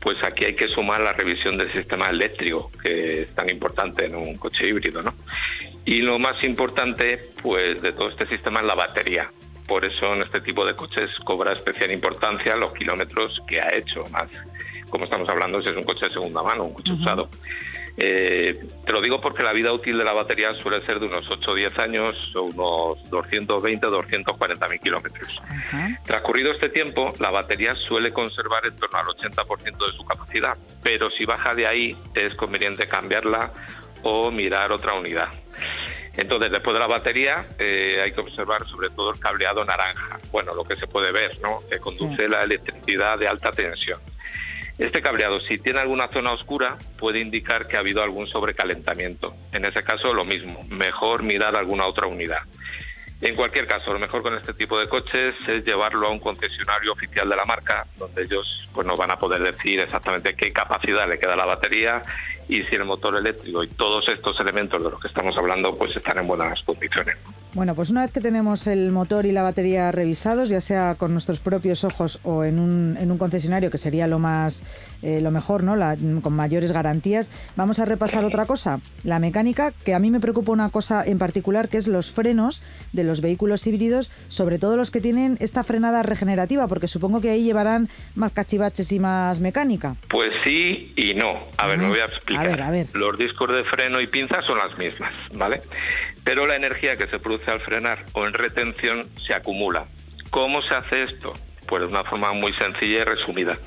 pues 0.00 0.22
aquí 0.22 0.44
hay 0.46 0.54
que 0.54 0.68
sumar 0.68 1.00
la 1.00 1.12
revisión 1.12 1.58
del 1.58 1.72
sistema 1.72 2.08
eléctrico, 2.08 2.70
que 2.82 3.22
es 3.22 3.34
tan 3.34 3.50
importante 3.50 4.06
en 4.06 4.14
un 4.14 4.36
coche 4.36 4.68
híbrido, 4.68 5.02
¿no? 5.02 5.14
Y 5.84 6.02
lo 6.02 6.18
más 6.18 6.42
importante, 6.42 7.20
pues, 7.42 7.82
de 7.82 7.92
todo 7.92 8.08
este 8.08 8.26
sistema 8.26 8.60
es 8.60 8.66
la 8.66 8.74
batería. 8.74 9.30
Por 9.66 9.84
eso 9.84 10.14
en 10.14 10.22
este 10.22 10.40
tipo 10.40 10.64
de 10.64 10.74
coches 10.74 11.10
cobra 11.24 11.52
especial 11.52 11.92
importancia 11.92 12.56
los 12.56 12.72
kilómetros 12.74 13.40
que 13.46 13.60
ha 13.60 13.74
hecho, 13.76 14.04
más 14.10 14.28
como 14.90 15.04
estamos 15.04 15.28
hablando 15.28 15.62
si 15.62 15.68
es 15.68 15.76
un 15.76 15.84
coche 15.84 16.06
de 16.06 16.12
segunda 16.12 16.42
mano, 16.42 16.64
un 16.64 16.74
coche 16.74 16.92
usado. 16.92 17.28
Eh, 17.96 18.66
te 18.86 18.92
lo 18.92 19.00
digo 19.00 19.20
porque 19.20 19.42
la 19.42 19.52
vida 19.52 19.72
útil 19.72 19.98
de 19.98 20.04
la 20.04 20.12
batería 20.12 20.54
suele 20.54 20.84
ser 20.86 21.00
de 21.00 21.06
unos 21.06 21.28
8 21.30 21.50
o 21.50 21.54
10 21.54 21.78
años 21.78 22.16
o 22.34 22.42
unos 22.42 23.10
220 23.10 23.86
o 23.86 23.90
240 23.90 24.68
mil 24.68 24.80
kilómetros. 24.80 25.40
Transcurrido 26.04 26.52
este 26.52 26.68
tiempo, 26.68 27.12
la 27.18 27.30
batería 27.30 27.74
suele 27.88 28.12
conservar 28.12 28.66
en 28.66 28.76
torno 28.76 28.98
al 28.98 29.06
80% 29.06 29.64
de 29.64 29.96
su 29.96 30.04
capacidad, 30.04 30.56
pero 30.82 31.10
si 31.10 31.24
baja 31.24 31.54
de 31.54 31.66
ahí 31.66 31.96
es 32.14 32.34
conveniente 32.36 32.86
cambiarla 32.86 33.52
o 34.02 34.30
mirar 34.30 34.72
otra 34.72 34.94
unidad. 34.94 35.28
Entonces, 36.16 36.50
después 36.50 36.74
de 36.74 36.80
la 36.80 36.86
batería, 36.86 37.46
eh, 37.58 38.00
hay 38.02 38.12
que 38.12 38.20
observar 38.20 38.66
sobre 38.68 38.88
todo 38.90 39.12
el 39.12 39.20
cableado 39.20 39.64
naranja. 39.64 40.18
Bueno, 40.32 40.54
lo 40.54 40.64
que 40.64 40.76
se 40.76 40.86
puede 40.86 41.12
ver, 41.12 41.38
¿no? 41.40 41.58
Que 41.70 41.78
conduce 41.78 42.28
la 42.28 42.42
electricidad 42.42 43.18
de 43.18 43.28
alta 43.28 43.52
tensión. 43.52 44.00
Este 44.80 45.02
cableado, 45.02 45.40
si 45.40 45.58
tiene 45.58 45.78
alguna 45.78 46.08
zona 46.08 46.32
oscura, 46.32 46.78
puede 46.98 47.20
indicar 47.20 47.68
que 47.68 47.76
ha 47.76 47.80
habido 47.80 48.02
algún 48.02 48.26
sobrecalentamiento. 48.26 49.34
En 49.52 49.66
ese 49.66 49.82
caso, 49.82 50.14
lo 50.14 50.24
mismo, 50.24 50.64
mejor 50.70 51.22
mirar 51.22 51.54
alguna 51.54 51.84
otra 51.84 52.06
unidad. 52.06 52.44
En 53.20 53.36
cualquier 53.36 53.66
caso, 53.66 53.92
lo 53.92 53.98
mejor 53.98 54.22
con 54.22 54.34
este 54.34 54.54
tipo 54.54 54.78
de 54.78 54.88
coches 54.88 55.34
es 55.46 55.64
llevarlo 55.64 56.06
a 56.06 56.10
un 56.10 56.20
concesionario 56.20 56.92
oficial 56.92 57.28
de 57.28 57.36
la 57.36 57.44
marca, 57.44 57.86
donde 57.98 58.22
ellos 58.22 58.66
pues, 58.72 58.86
nos 58.86 58.98
van 58.98 59.10
a 59.10 59.18
poder 59.18 59.42
decir 59.42 59.78
exactamente 59.78 60.34
qué 60.34 60.50
capacidad 60.52 61.06
le 61.06 61.18
queda 61.18 61.34
a 61.34 61.36
la 61.36 61.44
batería 61.44 62.02
y 62.48 62.62
si 62.62 62.74
el 62.74 62.84
motor 62.84 63.16
eléctrico 63.16 63.62
y 63.62 63.68
todos 63.68 64.08
estos 64.08 64.40
elementos 64.40 64.82
de 64.82 64.90
los 64.90 65.00
que 65.00 65.06
estamos 65.06 65.36
hablando 65.38 65.72
pues 65.76 65.94
están 65.94 66.18
en 66.18 66.26
buenas 66.26 66.60
condiciones. 66.64 67.16
Bueno, 67.52 67.74
pues 67.74 67.90
una 67.90 68.02
vez 68.02 68.12
que 68.12 68.20
tenemos 68.20 68.66
el 68.66 68.90
motor 68.90 69.26
y 69.26 69.32
la 69.32 69.42
batería 69.42 69.92
revisados, 69.92 70.48
ya 70.48 70.60
sea 70.60 70.94
con 70.96 71.12
nuestros 71.12 71.40
propios 71.40 71.84
ojos 71.84 72.18
o 72.24 72.44
en 72.44 72.58
un, 72.58 72.96
en 72.98 73.10
un 73.10 73.18
concesionario, 73.18 73.70
que 73.70 73.78
sería 73.78 74.06
lo 74.06 74.18
más 74.18 74.64
eh, 75.02 75.20
lo 75.20 75.30
mejor, 75.30 75.62
¿no? 75.62 75.74
con 76.22 76.32
mayores 76.32 76.72
garantías, 76.72 77.30
vamos 77.56 77.78
a 77.78 77.84
repasar 77.84 78.24
otra 78.24 78.46
cosa, 78.46 78.80
la 79.02 79.18
mecánica, 79.18 79.72
que 79.72 79.94
a 79.94 79.98
mí 79.98 80.10
me 80.10 80.20
preocupa 80.20 80.52
una 80.52 80.70
cosa 80.70 81.04
en 81.04 81.18
particular, 81.18 81.68
que 81.68 81.78
es 81.78 81.86
los 81.86 82.12
frenos 82.12 82.60
de 82.92 83.04
los 83.04 83.09
vehículos 83.20 83.66
híbridos, 83.66 84.10
sobre 84.28 84.58
todo 84.60 84.76
los 84.76 84.92
que 84.92 85.00
tienen 85.00 85.36
esta 85.40 85.64
frenada 85.64 86.04
regenerativa, 86.04 86.68
porque 86.68 86.86
supongo 86.86 87.20
que 87.20 87.30
ahí 87.30 87.42
llevarán 87.42 87.88
más 88.14 88.32
cachivaches 88.32 88.92
y 88.92 89.00
más 89.00 89.40
mecánica. 89.40 89.96
Pues 90.08 90.30
sí 90.44 90.92
y 90.96 91.14
no. 91.14 91.48
A 91.58 91.66
ver, 91.66 91.78
me 91.78 91.88
voy 91.88 91.98
a 91.98 92.04
explicar. 92.04 92.86
Los 92.94 93.18
discos 93.18 93.48
de 93.48 93.64
freno 93.64 94.00
y 94.00 94.06
pinza 94.06 94.40
son 94.42 94.58
las 94.58 94.76
mismas, 94.78 95.12
¿vale? 95.34 95.60
Pero 96.24 96.46
la 96.46 96.56
energía 96.56 96.96
que 96.96 97.08
se 97.08 97.18
produce 97.18 97.50
al 97.50 97.60
frenar 97.62 98.04
o 98.12 98.26
en 98.26 98.34
retención 98.34 99.08
se 99.26 99.34
acumula. 99.34 99.86
¿Cómo 100.30 100.62
se 100.62 100.74
hace 100.74 101.04
esto? 101.04 101.32
Pues 101.66 101.82
de 101.82 101.88
una 101.88 102.04
forma 102.04 102.32
muy 102.32 102.52
sencilla 102.54 103.00
y 103.00 103.04
resumida. 103.04 103.58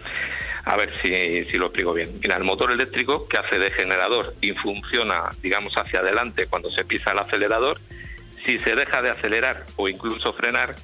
A 0.66 0.78
ver 0.78 0.96
si, 1.02 1.10
si 1.52 1.58
lo 1.58 1.66
explico 1.66 1.94
bien. 1.94 2.20
Mira, 2.22 2.38
el 2.38 2.44
motor 2.44 2.72
eléctrico 2.72 3.28
que 3.28 3.38
hace 3.38 3.60
de 3.60 3.72
generador 3.72 4.34
y 4.40 4.52
funciona, 4.52 5.30
digamos, 5.42 5.74
hacia 5.76 6.00
adelante 6.00 6.48
cuando 6.48 6.70
se 6.70 6.86
pisa 6.86 7.12
el 7.12 7.20
acelerador, 7.20 7.78
si 8.46 8.60
se 8.60 8.76
deja 8.76 9.02
de 9.02 9.12
acelerar 9.12 9.66
o 9.76 9.88
incluso 9.88 10.34
frenar, 10.34 10.76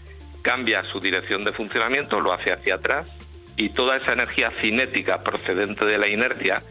cambia 0.41 0.83
su 0.91 0.99
dirección 0.99 1.43
de 1.43 1.53
funcionamiento, 1.53 2.19
lo 2.19 2.33
hace 2.33 2.51
hacia 2.51 2.75
atrás 2.75 3.07
y 3.55 3.69
toda 3.69 3.97
esa 3.97 4.13
energía 4.13 4.51
cinética 4.57 5.21
procedente 5.23 5.85
de 5.85 5.97
la 5.97 6.07
inercia 6.07 6.63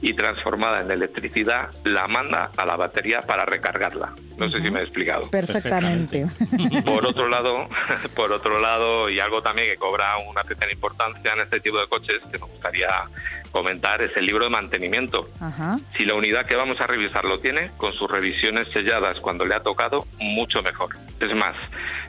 y 0.00 0.14
transformada 0.14 0.80
en 0.80 0.90
electricidad 0.90 1.70
la 1.84 2.06
manda 2.06 2.52
a 2.56 2.64
la 2.64 2.76
batería 2.76 3.20
para 3.22 3.44
recargarla. 3.44 4.14
No 4.36 4.48
sé 4.48 4.62
si 4.62 4.70
me 4.70 4.80
he 4.80 4.82
explicado. 4.84 5.22
Perfectamente. 5.22 6.26
Por 6.84 7.04
otro 7.04 7.28
lado, 7.28 7.68
por 8.14 8.32
otro 8.32 8.60
lado, 8.60 9.10
y 9.10 9.18
algo 9.18 9.42
también 9.42 9.68
que 9.68 9.76
cobra 9.76 10.16
una 10.18 10.42
pequeña 10.42 10.72
importancia 10.72 11.32
en 11.32 11.40
este 11.40 11.58
tipo 11.58 11.80
de 11.80 11.88
coches 11.88 12.20
que 12.30 12.38
me 12.38 12.46
gustaría 12.46 12.88
comentar 13.50 14.02
es 14.02 14.16
el 14.16 14.26
libro 14.26 14.44
de 14.44 14.50
mantenimiento. 14.50 15.28
Si 15.96 16.04
la 16.04 16.14
unidad 16.14 16.46
que 16.46 16.56
vamos 16.56 16.80
a 16.80 16.86
revisar 16.86 17.24
lo 17.24 17.40
tiene, 17.40 17.70
con 17.76 17.92
sus 17.94 18.10
revisiones 18.10 18.68
selladas 18.68 19.20
cuando 19.20 19.44
le 19.44 19.54
ha 19.54 19.60
tocado, 19.60 20.06
mucho 20.18 20.62
mejor. 20.62 20.96
Es 21.20 21.36
más, 21.36 21.56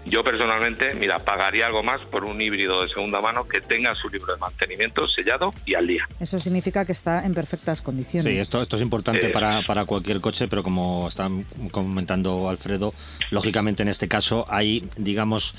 yo 0.05 0.23
personalmente, 0.23 0.93
mira, 0.95 1.17
pagaría 1.19 1.65
algo 1.65 1.83
más 1.83 2.03
por 2.05 2.25
un 2.25 2.41
híbrido 2.41 2.83
de 2.83 2.89
segunda 2.89 3.21
mano 3.21 3.47
que 3.47 3.59
tenga 3.61 3.95
su 3.95 4.09
libro 4.09 4.33
de 4.33 4.39
mantenimiento 4.39 5.07
sellado 5.07 5.53
y 5.65 5.75
al 5.75 5.87
día. 5.87 6.07
Eso 6.19 6.37
significa 6.39 6.85
que 6.85 6.91
está 6.91 7.25
en 7.25 7.33
perfectas 7.33 7.81
condiciones. 7.81 8.31
Sí, 8.31 8.37
esto, 8.37 8.61
esto 8.61 8.75
es 8.75 8.81
importante 8.81 9.29
para, 9.29 9.61
para 9.63 9.85
cualquier 9.85 10.21
coche, 10.21 10.47
pero 10.47 10.63
como 10.63 11.07
está 11.07 11.27
comentando 11.71 12.49
Alfredo, 12.49 12.91
lógicamente 13.31 13.83
en 13.83 13.89
este 13.89 14.07
caso 14.07 14.45
hay, 14.47 14.87
digamos, 14.97 15.55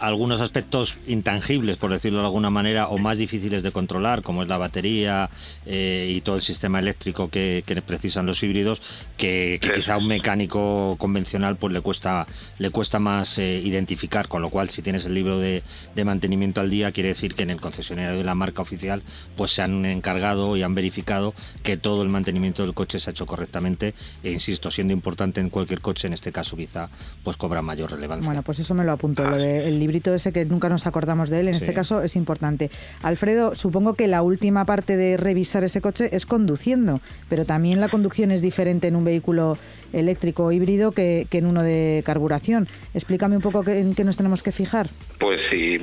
algunos 0.00 0.40
aspectos 0.40 0.96
intangibles, 1.06 1.76
por 1.76 1.90
decirlo 1.90 2.20
de 2.20 2.26
alguna 2.26 2.50
manera, 2.50 2.88
o 2.88 2.98
más 2.98 3.18
difíciles 3.18 3.62
de 3.62 3.70
controlar, 3.70 4.22
como 4.22 4.42
es 4.42 4.48
la 4.48 4.56
batería 4.56 5.30
eh, 5.66 6.12
y 6.14 6.20
todo 6.22 6.36
el 6.36 6.42
sistema 6.42 6.78
eléctrico 6.78 7.28
que, 7.28 7.62
precisan 7.86 8.26
los 8.26 8.42
híbridos, 8.42 8.82
que, 9.16 9.60
quizá 9.74 9.94
a 9.94 9.98
un 9.98 10.06
mecánico 10.06 10.96
convencional 10.98 11.56
pues 11.56 11.72
le 11.72 11.80
cuesta 11.80 12.26
le 12.58 12.70
cuesta 12.70 12.98
más 12.98 13.38
eh, 13.38 13.60
identificar, 13.64 14.28
con 14.28 14.42
lo 14.42 14.50
cual 14.50 14.68
si 14.68 14.82
tienes 14.82 15.04
el 15.04 15.14
libro 15.14 15.38
de, 15.38 15.62
mantenimiento 16.04 16.62
al 16.62 16.70
día, 16.70 16.92
quiere 16.92 17.10
decir 17.10 17.34
que 17.34 17.42
en 17.42 17.50
el 17.50 17.60
concesionario 17.60 18.16
de 18.16 18.24
la 18.24 18.34
marca 18.34 18.62
oficial 18.62 19.02
pues 19.36 19.52
se 19.52 19.60
han 19.62 19.84
encargado 19.84 20.56
y 20.56 20.62
han 20.62 20.74
verificado 20.74 21.34
que 21.62 21.76
todo 21.76 22.02
el 22.02 22.08
mantenimiento 22.08 22.62
del 22.62 22.72
coche 22.72 22.98
se 22.98 23.10
ha 23.10 23.12
hecho 23.12 23.26
correctamente, 23.26 23.94
e 24.22 24.32
insisto, 24.32 24.70
siendo 24.70 24.94
importante 24.94 25.40
en 25.40 25.50
cualquier 25.50 25.80
coche, 25.80 26.06
en 26.06 26.14
este 26.14 26.32
caso 26.32 26.56
quizá 26.56 26.88
pues 27.22 27.36
cobra 27.36 27.60
mayor 27.60 27.90
relevancia. 27.90 28.26
Bueno, 28.26 28.42
pues 28.42 28.60
eso 28.60 28.74
me 28.74 28.84
lo 28.84 28.92
apunto, 28.92 29.24
lo 29.24 29.36
del 29.36 29.78
libro 29.78 29.89
librito 29.90 30.14
ese 30.14 30.32
que 30.32 30.44
nunca 30.44 30.68
nos 30.68 30.86
acordamos 30.86 31.30
de 31.30 31.40
él, 31.40 31.48
en 31.48 31.56
este 31.56 31.74
caso 31.74 32.02
es 32.02 32.14
importante. 32.14 32.70
Alfredo, 33.02 33.56
supongo 33.56 33.94
que 33.94 34.06
la 34.06 34.22
última 34.22 34.64
parte 34.64 34.96
de 34.96 35.16
revisar 35.16 35.64
ese 35.64 35.80
coche 35.80 36.10
es 36.12 36.26
conduciendo, 36.26 37.00
pero 37.28 37.44
también 37.44 37.80
la 37.80 37.88
conducción 37.88 38.30
es 38.30 38.40
diferente 38.40 38.86
en 38.86 38.94
un 38.94 39.04
vehículo 39.04 39.58
eléctrico 39.92 40.44
o 40.44 40.52
híbrido 40.52 40.92
que, 40.92 41.26
en 41.30 41.46
uno 41.46 41.64
de 41.64 42.02
carburación. 42.06 42.68
Explícame 42.94 43.34
un 43.34 43.42
poco 43.42 43.66
en 43.66 43.94
qué 43.94 44.04
nos 44.04 44.16
tenemos 44.16 44.44
que 44.44 44.52
fijar. 44.52 44.90
Pues 45.18 45.40
sí, 45.50 45.78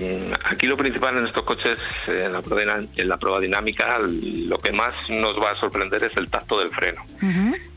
aquí 0.49 0.67
lo 0.67 0.77
principal 0.77 1.17
en 1.17 1.27
estos 1.27 1.43
coches, 1.43 1.77
en 2.07 2.31
la 2.31 2.41
prueba, 2.41 2.79
en 2.95 3.09
la 3.09 3.17
prueba 3.17 3.41
dinámica, 3.41 3.99
lo 3.99 4.57
que 4.59 4.71
más 4.71 4.93
nos 5.09 5.35
va 5.35 5.51
a 5.51 5.59
sorprender 5.59 6.01
es 6.03 6.15
el 6.15 6.29
tacto 6.29 6.59
del 6.59 6.69
freno. 6.69 7.03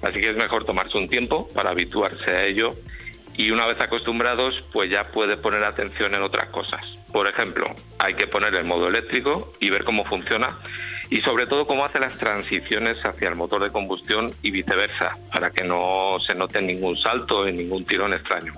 Así 0.02 0.20
que 0.20 0.30
es 0.30 0.36
mejor 0.36 0.64
tomarse 0.64 0.96
un 0.96 1.08
tiempo 1.08 1.48
para 1.52 1.70
habituarse 1.70 2.30
a 2.30 2.44
ello 2.44 2.70
y 3.40 3.50
una 3.50 3.64
vez 3.64 3.80
acostumbrados 3.80 4.62
pues 4.70 4.90
ya 4.90 5.04
puede 5.04 5.38
poner 5.38 5.64
atención 5.64 6.14
en 6.14 6.22
otras 6.22 6.50
cosas. 6.50 6.84
Por 7.10 7.26
ejemplo, 7.26 7.74
hay 7.98 8.12
que 8.12 8.26
poner 8.26 8.54
el 8.54 8.66
modo 8.66 8.86
eléctrico 8.86 9.54
y 9.60 9.70
ver 9.70 9.84
cómo 9.84 10.04
funciona 10.04 10.58
y 11.08 11.22
sobre 11.22 11.46
todo 11.46 11.66
cómo 11.66 11.82
hace 11.82 11.98
las 11.98 12.18
transiciones 12.18 13.02
hacia 13.02 13.30
el 13.30 13.36
motor 13.36 13.64
de 13.64 13.72
combustión 13.72 14.30
y 14.42 14.50
viceversa, 14.50 15.12
para 15.32 15.50
que 15.50 15.64
no 15.64 16.18
se 16.20 16.34
note 16.34 16.60
ningún 16.60 16.98
salto 16.98 17.46
en 17.48 17.56
ningún 17.56 17.84
tirón 17.86 18.12
extraño. 18.12 18.52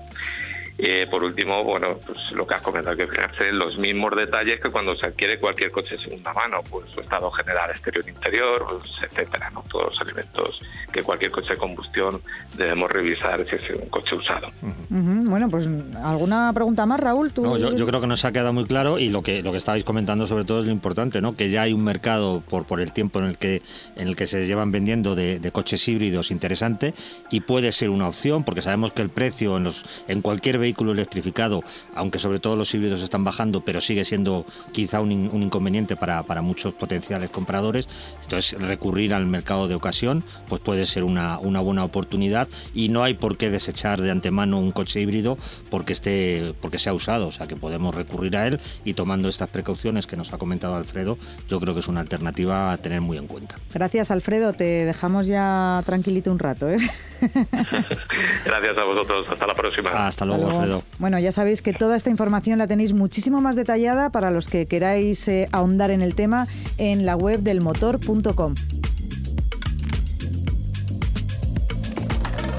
Eh, 0.77 1.07
por 1.09 1.23
último, 1.23 1.63
bueno, 1.63 1.99
pues 2.05 2.17
lo 2.31 2.47
que 2.47 2.55
has 2.55 2.61
comentado, 2.61 2.95
que 2.97 3.07
fijarse 3.07 3.49
en 3.49 3.59
los 3.59 3.77
mismos 3.77 4.15
detalles 4.15 4.59
que 4.59 4.71
cuando 4.71 4.95
se 4.95 5.05
adquiere 5.05 5.39
cualquier 5.39 5.71
coche 5.71 5.95
de 5.95 6.03
segunda 6.03 6.33
mano, 6.33 6.61
pues 6.69 6.89
su 6.91 7.01
estado 7.01 7.29
general 7.31 7.69
exterior-interior, 7.69 8.65
pues, 8.67 8.91
etcétera, 9.03 9.51
¿no? 9.51 9.63
Todos 9.71 9.85
los 9.87 10.01
elementos 10.01 10.59
que 10.91 11.03
cualquier 11.03 11.31
coche 11.31 11.53
de 11.53 11.57
combustión 11.57 12.21
debemos 12.57 12.91
revisar 12.91 13.45
si 13.47 13.55
es 13.55 13.61
un 13.79 13.89
coche 13.89 14.15
usado. 14.15 14.47
Bueno, 14.89 15.49
pues 15.49 15.69
¿alguna 16.03 16.51
pregunta 16.53 16.85
más, 16.85 16.99
Raúl? 16.99 17.31
No, 17.37 17.57
yo, 17.57 17.85
creo 17.85 18.01
que 18.01 18.07
nos 18.07 18.25
ha 18.25 18.31
quedado 18.31 18.53
muy 18.53 18.65
claro 18.65 18.99
y 18.99 19.09
lo 19.09 19.21
que 19.21 19.43
lo 19.43 19.51
que 19.51 19.57
estabais 19.57 19.83
comentando 19.83 20.27
sobre 20.27 20.45
todo 20.45 20.59
es 20.59 20.65
lo 20.65 20.71
importante, 20.71 21.21
¿no? 21.21 21.35
Que 21.35 21.49
ya 21.49 21.63
hay 21.63 21.73
un 21.73 21.83
mercado 21.83 22.41
por 22.41 22.65
por 22.65 22.81
el 22.81 22.91
tiempo 22.91 23.19
en 23.19 23.25
el 23.25 23.37
que 23.37 23.61
en 23.95 24.07
el 24.07 24.15
que 24.15 24.27
se 24.27 24.45
llevan 24.45 24.71
vendiendo 24.71 25.15
de, 25.15 25.39
de 25.39 25.51
coches 25.51 25.87
híbridos 25.87 26.31
interesante 26.31 26.93
y 27.29 27.41
puede 27.41 27.71
ser 27.71 27.89
una 27.89 28.07
opción 28.07 28.43
porque 28.43 28.61
sabemos 28.61 28.93
que 28.93 29.01
el 29.01 29.09
precio 29.09 29.57
en 29.57 29.65
los 29.65 29.85
en 30.07 30.21
cualquier 30.21 30.59
vehículo 30.63 30.93
electrificado, 30.93 31.61
aunque 31.93 32.19
sobre 32.19 32.39
todo 32.39 32.55
los 32.55 32.73
híbridos 32.73 33.01
están 33.01 33.23
bajando, 33.23 33.61
pero 33.61 33.81
sigue 33.81 34.05
siendo 34.05 34.45
quizá 34.71 35.01
un, 35.01 35.11
inconveniente 35.11 35.95
para, 35.95 36.23
para, 36.23 36.41
muchos 36.41 36.73
potenciales 36.73 37.29
compradores. 37.29 37.87
Entonces, 38.23 38.59
recurrir 38.59 39.13
al 39.13 39.25
mercado 39.25 39.67
de 39.67 39.75
ocasión 39.75 40.23
pues 40.47 40.61
puede 40.61 40.85
ser 40.85 41.03
una, 41.03 41.37
una 41.39 41.59
buena 41.59 41.83
oportunidad 41.83 42.47
y 42.73 42.89
no 42.89 43.03
hay 43.03 43.13
por 43.13 43.37
qué 43.37 43.49
desechar 43.49 44.01
de 44.01 44.11
antemano 44.11 44.59
un 44.59 44.71
coche 44.71 45.01
híbrido 45.01 45.37
porque 45.69 45.93
esté 45.93 46.53
porque 46.61 46.79
sea 46.79 46.93
usado, 46.93 47.27
o 47.27 47.31
sea 47.31 47.47
que 47.47 47.55
podemos 47.55 47.93
recurrir 47.93 48.37
a 48.37 48.47
él 48.47 48.59
y 48.85 48.93
tomando 48.93 49.27
estas 49.27 49.49
precauciones 49.49 50.07
que 50.07 50.15
nos 50.15 50.33
ha 50.33 50.37
comentado 50.37 50.75
Alfredo, 50.75 51.17
yo 51.49 51.59
creo 51.59 51.73
que 51.73 51.81
es 51.81 51.87
una 51.87 52.01
alternativa 52.01 52.71
a 52.71 52.77
tener 52.77 53.01
muy 53.01 53.17
en 53.17 53.27
cuenta. 53.27 53.55
Gracias 53.73 54.11
Alfredo, 54.11 54.53
te 54.53 54.85
dejamos 54.85 55.27
ya 55.27 55.81
tranquilito 55.85 56.31
un 56.31 56.39
rato. 56.39 56.69
¿eh? 56.69 56.77
Gracias 58.45 58.77
a 58.77 58.83
vosotros, 58.83 59.25
hasta 59.29 59.47
la 59.47 59.55
próxima. 59.55 60.07
Hasta 60.07 60.25
luego. 60.25 60.52
Bueno, 60.99 61.19
ya 61.19 61.31
sabéis 61.31 61.61
que 61.61 61.73
toda 61.73 61.95
esta 61.95 62.09
información 62.09 62.57
la 62.57 62.67
tenéis 62.67 62.93
muchísimo 62.93 63.41
más 63.41 63.55
detallada 63.55 64.09
para 64.11 64.31
los 64.31 64.47
que 64.47 64.65
queráis 64.65 65.27
eh, 65.27 65.47
ahondar 65.51 65.91
en 65.91 66.01
el 66.01 66.15
tema 66.15 66.47
en 66.77 67.05
la 67.05 67.15
web 67.15 67.41
del 67.41 67.61
motor.com. 67.61 68.55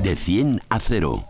De 0.03 0.17
100 0.17 0.61
a 0.69 0.79
0. 0.81 1.27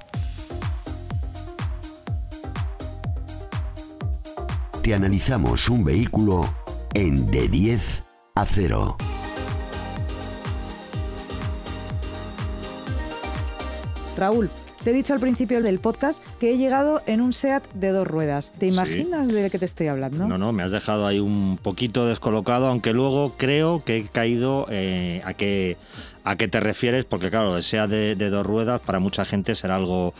Te 4.82 4.94
analizamos 4.94 5.68
un 5.70 5.84
vehículo 5.84 6.52
en 6.92 7.30
de 7.30 7.48
10 7.48 8.02
Acero. 8.34 8.96
Raúl, 14.16 14.50
te 14.84 14.90
he 14.90 14.92
dicho 14.92 15.14
al 15.14 15.20
principio 15.20 15.62
del 15.62 15.78
podcast 15.80 16.22
que 16.38 16.52
he 16.52 16.58
llegado 16.58 17.00
en 17.06 17.20
un 17.22 17.32
SEAT 17.32 17.64
de 17.72 17.88
dos 17.88 18.06
ruedas. 18.06 18.52
¿Te 18.58 18.68
Sí. 18.68 18.74
imaginas 18.74 19.28
de 19.28 19.50
qué 19.50 19.58
te 19.58 19.64
estoy 19.64 19.88
hablando? 19.88 20.28
No, 20.28 20.36
no, 20.38 20.52
me 20.52 20.62
has 20.62 20.70
dejado 20.70 21.06
ahí 21.06 21.18
un 21.18 21.58
poquito 21.60 22.06
descolocado, 22.06 22.66
aunque 22.68 22.92
luego 22.92 23.32
creo 23.38 23.82
que 23.84 23.96
he 23.96 24.02
caído 24.04 24.66
eh, 24.70 25.22
a 25.24 25.34
qué 25.34 25.76
a 26.26 26.36
qué 26.36 26.48
te 26.48 26.58
refieres, 26.60 27.04
porque 27.04 27.28
claro, 27.30 27.60
sea 27.60 27.86
de, 27.86 28.14
de 28.14 28.30
dos 28.30 28.46
ruedas, 28.46 28.80
para 28.80 28.98
mucha 28.98 29.24
gente 29.26 29.54
será 29.54 29.76
algo 29.76 30.14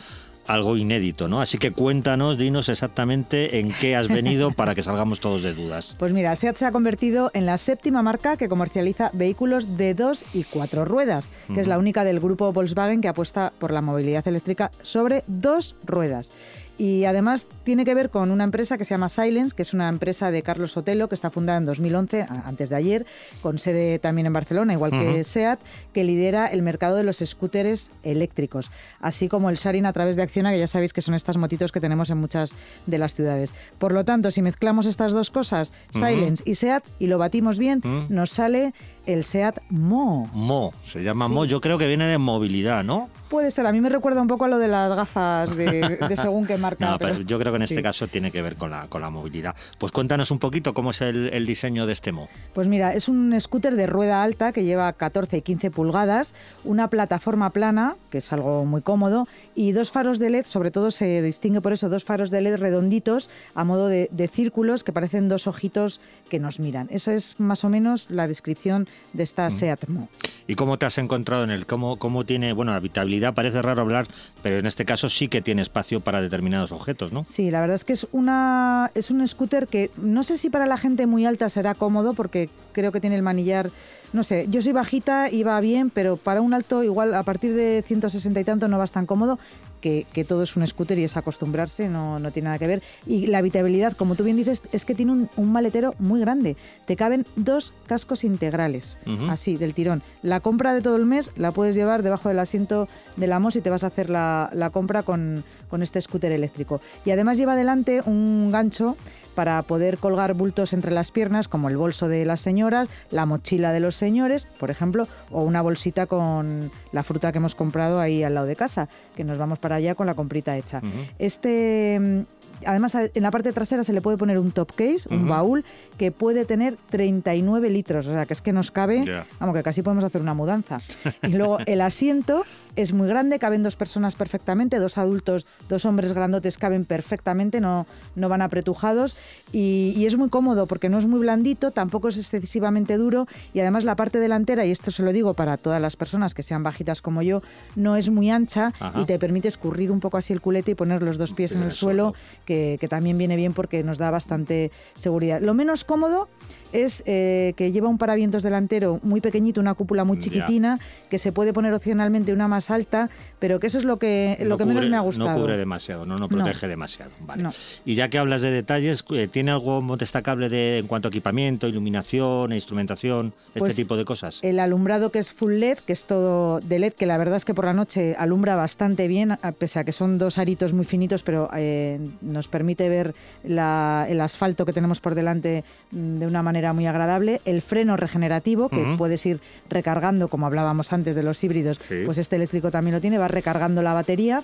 algo 0.47 0.77
inédito, 0.77 1.29
¿no? 1.29 1.41
Así 1.41 1.59
que 1.59 1.73
cuéntanos, 1.73 2.39
dinos 2.39 2.69
exactamente 2.69 3.59
en 3.59 3.73
qué 3.73 3.97
has 3.97 4.09
venido 4.09 4.53
para 4.53 4.75
que 4.75 4.83
salgamos 4.83 5.21
todos 5.21 5.43
de 5.43 5.55
dudas. 5.55 5.97
Pues 5.99 6.13
mira, 6.13 6.35
SEAT 6.37 6.57
se 6.57 6.67
ha 6.67 6.73
convertido 6.73 7.31
en 7.35 7.47
la 7.47 7.59
séptima 7.59 8.03
marca 8.03 8.37
que 8.37 8.49
comercializa 8.49 9.11
vehículos 9.13 9.77
de 9.77 9.95
dos 9.95 10.25
y 10.33 10.45
cuatro 10.45 10.85
ruedas, 10.85 11.33
que 11.53 11.61
es 11.61 11.67
la 11.67 11.79
única 11.79 12.05
del 12.05 12.21
grupo 12.21 12.53
Volkswagen 12.53 13.01
que 13.01 13.09
apuesta 13.09 13.53
por 13.59 13.73
la 13.73 13.83
movilidad 13.83 14.27
eléctrica 14.29 14.71
sobre 14.83 15.25
dos 15.27 15.77
ruedas. 15.85 16.33
Y 16.77 17.05
además 17.05 17.47
tiene 17.63 17.85
que 17.85 17.95
ver 17.95 18.11
con 18.11 18.33
una 18.33 18.43
empresa 18.43 18.77
que 18.77 18.85
se 18.85 18.95
llama 18.95 19.09
Silence, 19.09 19.55
que 19.55 19.63
es 19.63 19.75
una 19.75 19.89
empresa 19.89 20.33
de 20.33 20.43
Carlos 20.43 20.73
Sotelo, 20.73 21.09
que 21.09 21.15
está 21.15 21.31
fundada 21.31 21.57
en 21.59 21.65
2011, 21.67 22.23
a- 22.23 22.49
antes 22.49 22.69
de 22.69 22.75
ayer, 22.77 23.07
con 23.43 23.59
sede 23.59 24.01
también 24.01 24.27
en 24.27 24.33
Barcelona, 24.33 24.73
igual 24.73 24.91
que 24.91 25.23
SEAT, 25.23 25.61
que 25.93 26.03
lidera 26.03 26.47
el 26.49 26.63
mercado 26.63 26.97
de 26.97 27.05
los 27.05 27.19
scooters 27.25 27.93
eléctricos, 28.03 28.73
así 29.01 29.29
como 29.29 29.51
el 29.51 29.57
sharing 29.57 29.87
a 29.87 29.93
través 29.93 30.17
de 30.17 30.23
Acciona, 30.23 30.51
que 30.51 30.59
ya 30.59 30.67
sabéis 30.67 30.93
que 30.93 31.01
son 31.01 31.15
estas 31.15 31.37
motitos 31.37 31.71
que 31.71 31.81
tenemos 31.81 32.11
en 32.11 32.19
muchas 32.19 32.55
de 32.87 32.99
las 32.99 33.15
ciudades. 33.15 33.55
Por 33.79 33.93
lo 33.93 34.05
tanto, 34.05 34.33
si 34.33 34.43
mezclamos 34.43 34.87
estas 34.87 35.13
dos 35.13 35.31
cosas, 35.31 35.73
Silence 35.93 36.43
y 36.45 36.57
SEAT, 36.57 36.83
y 36.99 37.07
lo 37.07 37.19
batimos 37.19 37.59
bien, 37.59 37.83
nos 38.09 38.31
sale 38.33 38.75
el 39.07 39.25
SEAT 39.25 39.61
Mo. 39.71 40.29
Mo, 40.33 40.73
se 40.85 41.03
llama 41.03 41.27
Sí. 41.27 41.33
Mo, 41.33 41.45
yo 41.45 41.61
creo 41.61 41.79
que 41.79 41.87
viene 41.87 42.07
de 42.07 42.19
movilidad, 42.19 42.85
¿no? 42.85 43.09
Puede 43.29 43.51
ser, 43.51 43.67
a 43.67 43.73
mí 43.73 43.81
me 43.81 43.89
recuerda 43.89 44.21
un 44.21 44.29
poco 44.29 44.45
a 44.45 44.49
lo 44.49 44.59
de 44.59 44.69
las 44.69 44.95
gafas 44.95 45.57
de, 45.57 45.99
de 46.09 46.17
según 46.17 46.47
qué 46.47 46.57
marca. 46.57 46.91
No, 46.91 46.99
pero 46.99 47.21
yo 47.21 47.39
creo 47.39 47.53
que 47.53 47.57
en 47.57 47.63
este 47.63 47.83
caso 47.83 48.07
tiene 48.07 48.31
que 48.31 48.43
ver 48.43 48.55
con 48.57 48.71
la, 48.71 48.87
con 48.87 49.01
la 49.01 49.11
movilidad. 49.11 49.57
Pues 49.79 49.91
cuéntanos 49.91 50.31
un 50.31 50.39
poquito 50.39 50.73
cómo 50.73 50.91
es 50.93 51.01
el, 51.01 51.31
el 51.33 51.45
diseño 51.47 51.87
de 51.87 51.95
este 51.95 52.13
Mo. 52.13 52.29
Pues 52.53 52.69
mira, 52.69 52.95
es 52.95 53.09
un 53.09 53.35
scooter 53.41 53.75
de 53.75 53.87
rueda 53.87 54.23
alta 54.23 54.53
que 54.53 54.63
lleva 54.63 54.93
14 54.93 55.39
y 55.39 55.43
15 55.43 55.71
pulgadas, 55.71 56.35
una 56.65 56.89
plataforma 56.89 57.51
plana, 57.51 57.97
que 58.11 58.19
es 58.19 58.33
algo 58.33 58.67
muy 58.67 58.83
cómodo, 58.83 59.27
y 59.57 59.73
dos 59.73 59.91
faros 59.91 60.19
de 60.19 60.31
LED, 60.31 60.45
sobre 60.47 60.71
todo 60.71 60.91
se 60.91 61.21
distingue 61.23 61.61
por 61.61 61.73
eso, 61.73 61.89
dos 61.89 62.05
faros 62.05 62.31
de 62.31 62.41
LED 62.41 62.57
redonditos 62.57 63.31
a 63.55 63.65
modo 63.65 63.89
de, 63.89 64.09
de 64.13 64.29
círculos 64.29 64.85
que 64.85 64.93
parecen 64.93 65.29
dos 65.29 65.47
ojitos 65.49 66.01
que 66.29 66.39
nos 66.39 66.61
miran. 66.61 66.89
Eso 66.91 67.11
es 67.11 67.41
más 67.41 67.65
o 67.65 67.69
menos 67.69 68.11
la 68.11 68.29
descripción 68.29 68.87
de 69.13 69.23
esta 69.23 69.49
Seat 69.51 69.89
Mo. 69.89 70.09
¿Y 70.47 70.57
cómo 70.57 70.79
te 70.79 70.87
has 70.87 70.99
encontrado 70.99 71.45
en 71.45 71.51
él? 71.51 71.67
¿Cómo, 71.67 71.99
cómo 71.99 72.25
tiene, 72.25 72.53
bueno, 72.53 72.73
habitabilidad? 72.73 73.35
Parece 73.35 73.63
raro 73.63 73.83
hablar, 73.83 74.07
pero 74.43 74.59
en 74.59 74.67
este 74.67 74.85
caso 74.85 75.09
sí 75.09 75.29
que 75.29 75.41
tiene 75.41 75.63
espacio 75.63 76.01
para 76.01 76.21
determinados 76.21 76.73
objetos, 76.73 77.13
¿no? 77.13 77.25
Sí, 77.25 77.51
la 77.51 77.61
verdad 77.61 77.77
es 77.77 77.85
que 77.85 77.95
es 77.95 78.07
una 78.13 78.91
es 78.95 79.11
un 79.11 79.27
scooter 79.27 79.67
que 79.67 79.91
no 79.97 80.23
sé 80.23 80.37
si 80.37 80.51
para 80.51 80.67
la 80.67 80.77
gente 80.77 81.07
muy 81.07 81.25
alta 81.25 81.49
será 81.49 81.75
cómodo 81.75 82.15
porque 82.15 82.51
creo 82.73 82.93
que 82.93 83.01
tiene 83.01 83.17
el 83.17 83.23
manillar 83.23 83.71
no 84.15 84.23
sé, 84.23 84.47
yo 84.49 84.63
soy 84.63 84.73
bajita 84.73 85.29
y 85.29 85.43
va 85.43 85.61
bien, 85.61 85.91
pero 85.91 86.17
para 86.17 86.41
un 86.41 86.55
alto 86.55 86.85
igual 86.85 87.15
a 87.15 87.25
partir 87.25 87.53
de 87.53 87.83
160 87.85 88.39
y 88.39 88.45
tanto 88.45 88.69
no 88.69 88.79
vas 88.79 88.93
tan 88.93 89.07
cómodo, 89.07 89.41
que, 89.85 90.07
que 90.15 90.25
todo 90.25 90.45
es 90.45 90.57
un 90.57 90.67
scooter 90.67 90.99
y 90.99 91.05
es 91.05 91.15
acostumbrarse, 91.19 91.91
no, 91.91 92.19
no 92.19 92.31
tiene 92.31 92.47
nada 92.47 92.59
que 92.59 92.67
ver. 92.67 92.83
Y 93.07 93.27
la 93.27 93.37
habitabilidad, 93.37 93.93
como 93.93 94.15
tú 94.15 94.25
bien 94.25 94.39
dices, 94.39 94.63
es 94.73 94.87
que 94.87 94.95
tiene 94.95 95.13
un, 95.13 95.29
un 95.37 95.53
maletero 95.53 95.95
muy 95.99 96.21
grande. 96.21 96.57
Te 96.87 96.97
caben 96.97 97.27
dos 97.37 97.75
cascos 97.87 98.25
integrales, 98.25 98.97
así, 99.29 99.57
del 99.57 99.75
tirón. 99.75 100.03
La 100.23 100.41
compra 100.41 100.73
de 100.73 100.81
todo 100.81 100.97
el 100.97 101.05
mes 101.05 101.31
la 101.37 101.53
puedes 101.53 101.75
llevar 101.75 102.03
debajo 102.03 102.31
del 102.31 102.39
asiento 102.39 102.89
de 103.19 103.27
la 103.27 103.39
MOS 103.41 103.57
y 103.57 103.61
te 103.61 103.69
vas 103.69 103.85
a 103.85 103.89
hacer 103.89 104.09
la, 104.09 104.49
la 104.55 104.71
compra 104.71 105.03
con, 105.03 105.45
con 105.69 105.83
este 105.83 106.01
scooter 106.01 106.33
eléctrico. 106.33 106.81
Y 107.05 107.11
además 107.11 107.37
lleva 107.37 107.53
adelante 107.53 108.01
un 108.07 108.51
gancho 108.51 108.97
para 109.35 109.61
poder 109.63 109.99
colgar 109.99 110.35
bultos 110.35 110.73
entre 110.73 110.93
las 110.93 111.11
piernas, 111.11 111.49
como 111.49 111.69
el 111.69 111.77
bolso 111.77 112.09
de 112.09 112.25
las 112.25 112.41
señoras, 112.41 112.89
la 113.11 113.27
mochila 113.27 113.73
de 113.73 113.81
los 113.81 113.97
señores, 113.97 114.47
por 114.59 114.71
ejemplo, 114.71 115.07
o 115.31 115.43
una 115.43 115.63
bolsita 115.63 116.07
con 116.07 116.71
la 116.93 117.03
fruta 117.03 117.33
que 117.33 117.39
hemos 117.39 117.55
comprado 117.55 118.01
ahí 118.01 118.23
al 118.23 118.35
lado 118.35 118.47
de 118.47 118.57
casa, 118.57 118.89
que 119.17 119.25
nos 119.25 119.39
vamos 119.39 119.59
para 119.59 119.77
allá 119.77 119.95
con 119.95 120.07
la 120.07 120.15
comprita 120.15 120.57
hecha. 120.57 120.81
Este, 121.19 122.25
además, 122.67 122.95
en 122.95 123.23
la 123.23 123.31
parte 123.31 123.53
trasera 123.53 123.85
se 123.85 123.93
le 123.93 124.01
puede 124.01 124.17
poner 124.17 124.39
un 124.39 124.53
top 124.53 124.73
case, 124.75 125.09
un 125.11 125.29
baúl, 125.29 125.65
que 125.99 126.11
puede 126.11 126.45
tener 126.45 126.77
39 126.91 127.71
litros, 127.71 128.07
o 128.07 128.13
sea, 128.13 128.27
que 128.27 128.33
es 128.33 128.43
que 128.43 128.53
nos 128.53 128.71
cabe, 128.71 129.05
vamos, 129.41 129.55
que 129.55 129.63
casi 129.63 129.83
podemos 129.83 130.05
hacer 130.05 130.21
una 130.21 130.35
mudanza. 130.35 130.79
Y 131.23 131.29
luego 131.29 131.59
el 131.67 131.81
asiento 131.81 132.45
es 132.77 132.93
muy 132.93 133.09
grande, 133.09 133.39
caben 133.39 133.63
dos 133.63 133.77
personas 133.77 134.17
perfectamente, 134.17 134.79
dos 134.79 134.99
adultos, 134.99 135.47
dos 135.69 135.85
hombres 135.85 136.13
grandotes 136.13 136.59
caben 136.59 136.85
perfectamente, 136.85 137.61
no, 137.61 137.87
no 138.17 138.29
van 138.29 138.43
apretujados 138.43 139.17
y, 139.53 139.95
y 139.97 140.07
es 140.07 140.17
muy 140.17 140.29
cómodo 140.29 140.67
porque 140.67 140.89
no 140.89 140.99
es 140.99 141.07
muy 141.07 141.21
blandito, 141.21 141.71
tampoco 141.71 142.09
es 142.09 142.17
excesivamente 142.19 142.97
duro 142.97 143.27
y 143.53 143.61
además 143.61 143.85
la 143.85 143.97
parte 143.97 144.19
delantera, 144.19 144.65
y 144.67 144.71
esto 144.71 144.91
se 144.91 145.03
lo 145.03 145.13
digo 145.13 145.35
para 145.35 145.57
todas 145.57 145.81
las 145.81 145.97
personas 145.97 146.35
que 146.35 146.43
sean 146.43 146.63
bajitas 146.63 147.01
como 147.01 147.23
yo, 147.23 147.43
no 147.77 147.97
es 147.97 148.11
muy 148.11 148.31
ancha 148.31 148.73
Ajá. 148.81 149.01
y 149.01 149.05
te 149.05 149.19
permite 149.19 149.49
escurrir 149.49 149.91
un 149.91 150.01
poco 150.01 150.17
así 150.17 150.33
el 150.33 150.41
culete 150.41 150.73
y 150.73 150.75
poner 150.75 151.03
los 151.03 151.19
dos 151.19 151.33
pies 151.33 151.53
en 151.53 151.59
En 151.59 151.63
el 151.65 151.69
el 151.69 151.75
suelo, 151.75 152.03
suelo. 152.11 152.44
Que, 152.45 152.77
que 152.81 152.89
también 152.89 153.19
viene 153.19 153.37
bien 153.37 153.53
porque 153.55 153.83
nos 153.83 153.99
da 153.99 154.11
bastante 154.11 154.71
seguridad. 154.95 155.41
Lo 155.41 155.55
menos 155.55 155.85
cómodo 155.85 156.29
es 156.73 157.03
eh, 157.07 157.55
que 157.57 157.71
lleva 157.71 157.89
un 157.89 157.99
paravientos 157.99 158.43
delantero 158.43 158.99
muy 159.05 159.21
pequeñito, 159.21 159.61
una 159.61 159.75
cúpula 159.75 160.03
muy 160.05 160.17
Ya. 160.17 160.23
chiquitina, 160.25 160.79
que 161.09 161.19
se 161.19 161.31
puede 161.31 161.53
poner 161.53 161.73
opcionalmente 161.73 162.33
una 162.33 162.49
más 162.49 162.69
alta, 162.71 163.11
pero 163.39 163.61
que 163.61 163.69
eso 163.69 163.79
es 163.79 163.85
lo 163.85 163.99
que, 163.99 164.39
lo 164.43 164.59
que 164.59 164.65
menos 164.65 164.89
me 164.89 164.97
ha 164.97 165.01
gustado. 165.01 165.31
No 165.31 165.41
cubre 165.41 165.57
demasiado, 165.57 166.05
no, 166.05 166.15
no 166.15 166.21
No. 166.23 166.29
protege 166.29 166.67
demasiado. 166.67 167.13
Vale. 167.21 167.45
No. 167.45 167.53
Y 167.85 167.95
ya 167.95 168.09
que 168.09 168.19
hablas 168.19 168.43
de 168.43 168.51
detalles, 168.51 169.05
eh, 169.11 169.29
¿tiene 169.31 169.53
algo 169.53 169.81
destacable 169.97 170.49
de, 170.49 170.79
en 170.79 170.87
cuanto 170.89 171.07
a 171.07 171.11
equipamiento, 171.11 171.69
iluminación, 171.69 172.53
instrumentación, 172.53 173.33
este 173.49 173.61
Pues, 173.61 173.77
tipo 173.77 173.97
de 173.97 174.05
cosas? 174.05 174.41
El 174.43 174.59
alumbrado 174.59 175.11
que 175.11 175.21
es 175.21 175.33
full 175.33 175.53
LED, 175.55 175.79
que 175.87 175.93
es 175.93 176.05
todo 176.07 176.59
de 176.61 176.79
LED, 176.81 176.95
que 176.95 177.07
la 177.07 177.19
verdad 177.19 177.37
es 177.37 177.45
que 177.45 177.55
por 177.55 177.67
la 177.67 177.73
noche 177.73 178.17
alumbra 178.19 178.57
bastante 178.57 179.07
bien, 179.07 179.39
pese 179.59 179.79
a 179.79 179.85
que 179.85 179.93
son 179.93 180.19
dos 180.19 180.39
aritos 180.39 180.73
muy 180.73 180.85
finitos, 180.85 181.23
pero 181.23 181.49
eh, 181.57 182.01
nos 182.35 182.49
permite 182.49 182.89
ver 182.91 183.15
la- 183.45 184.05
el 184.11 184.21
asfalto 184.21 184.67
que 184.67 184.75
tenemos 184.75 185.01
por 185.01 185.15
delante 185.15 185.65
mm, 185.93 186.19
de 186.19 186.27
una 186.27 186.43
manera 186.43 186.75
muy 186.75 186.87
agradable. 186.87 187.41
El 187.47 187.63
freno 187.63 187.97
regenerativo, 187.97 188.69
que 188.69 188.85
puedes 188.99 189.25
ir 189.25 189.41
recargando, 189.71 190.29
como 190.29 190.45
hablábamos 190.47 190.93
antes 190.93 191.17
de 191.17 191.23
los 191.23 191.43
híbridos, 191.43 191.79
Sí. 191.89 192.03
pues 192.05 192.19
este 192.19 192.37
eléctrico 192.37 192.71
también 192.71 192.95
lo 192.95 193.01
tiene, 193.01 193.17
va 193.17 193.29
recargando 193.29 193.81
la 193.81 193.95
batería. 193.95 194.43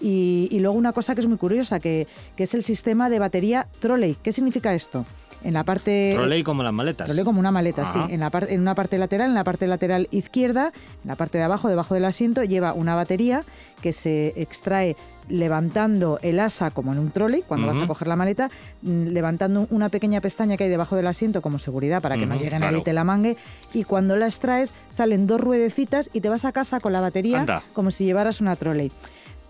Y, 0.00 0.48
y 0.50 0.58
luego 0.60 0.76
una 0.76 0.92
cosa 0.92 1.14
que 1.14 1.20
es 1.20 1.26
muy 1.26 1.36
curiosa, 1.38 1.78
que, 1.78 2.06
que 2.36 2.44
es 2.44 2.54
el 2.54 2.62
sistema 2.62 3.10
de 3.10 3.18
batería 3.18 3.66
trolley. 3.80 4.16
¿Qué 4.22 4.32
significa 4.32 4.74
esto? 4.74 5.04
En 5.44 5.54
la 5.54 5.64
parte 5.64 6.12
Trolley 6.14 6.42
como 6.42 6.62
las 6.62 6.72
maletas. 6.72 7.06
Troleo 7.06 7.24
como 7.24 7.40
una 7.40 7.50
maleta, 7.50 7.82
Ajá. 7.82 8.06
sí. 8.06 8.14
En, 8.14 8.20
la 8.20 8.30
par- 8.30 8.46
en 8.50 8.60
una 8.60 8.74
parte 8.74 8.96
lateral, 8.98 9.28
en 9.28 9.34
la 9.34 9.44
parte 9.44 9.66
lateral 9.66 10.08
izquierda, 10.10 10.72
en 11.02 11.08
la 11.08 11.16
parte 11.16 11.38
de 11.38 11.44
abajo, 11.44 11.68
debajo 11.68 11.94
del 11.94 12.04
asiento, 12.04 12.44
lleva 12.44 12.72
una 12.74 12.94
batería 12.94 13.42
que 13.80 13.92
se 13.92 14.32
extrae 14.40 14.96
levantando 15.28 16.18
el 16.22 16.38
asa 16.40 16.70
como 16.70 16.92
en 16.92 16.98
un 16.98 17.10
trolley, 17.10 17.42
cuando 17.46 17.66
vas 17.66 17.78
a 17.78 17.86
coger 17.86 18.06
la 18.08 18.16
maleta, 18.16 18.48
mm, 18.82 19.06
levantando 19.08 19.66
una 19.70 19.88
pequeña 19.88 20.20
pestaña 20.20 20.56
que 20.56 20.64
hay 20.64 20.70
debajo 20.70 20.94
del 20.96 21.06
asiento 21.06 21.42
como 21.42 21.58
seguridad 21.58 22.00
para 22.02 22.16
que 22.16 22.26
no 22.26 22.34
llegue 22.36 22.48
claro. 22.50 22.66
nadie 22.66 22.78
y 22.78 22.82
te 22.84 22.92
la 22.92 23.04
mangue. 23.04 23.36
Y 23.74 23.84
cuando 23.84 24.14
la 24.16 24.26
extraes, 24.26 24.74
salen 24.90 25.26
dos 25.26 25.40
ruedecitas 25.40 26.10
y 26.12 26.20
te 26.20 26.28
vas 26.28 26.44
a 26.44 26.52
casa 26.52 26.78
con 26.80 26.92
la 26.92 27.00
batería 27.00 27.40
Anda. 27.40 27.62
como 27.72 27.90
si 27.90 28.04
llevaras 28.04 28.40
una 28.40 28.56
trolley. 28.56 28.92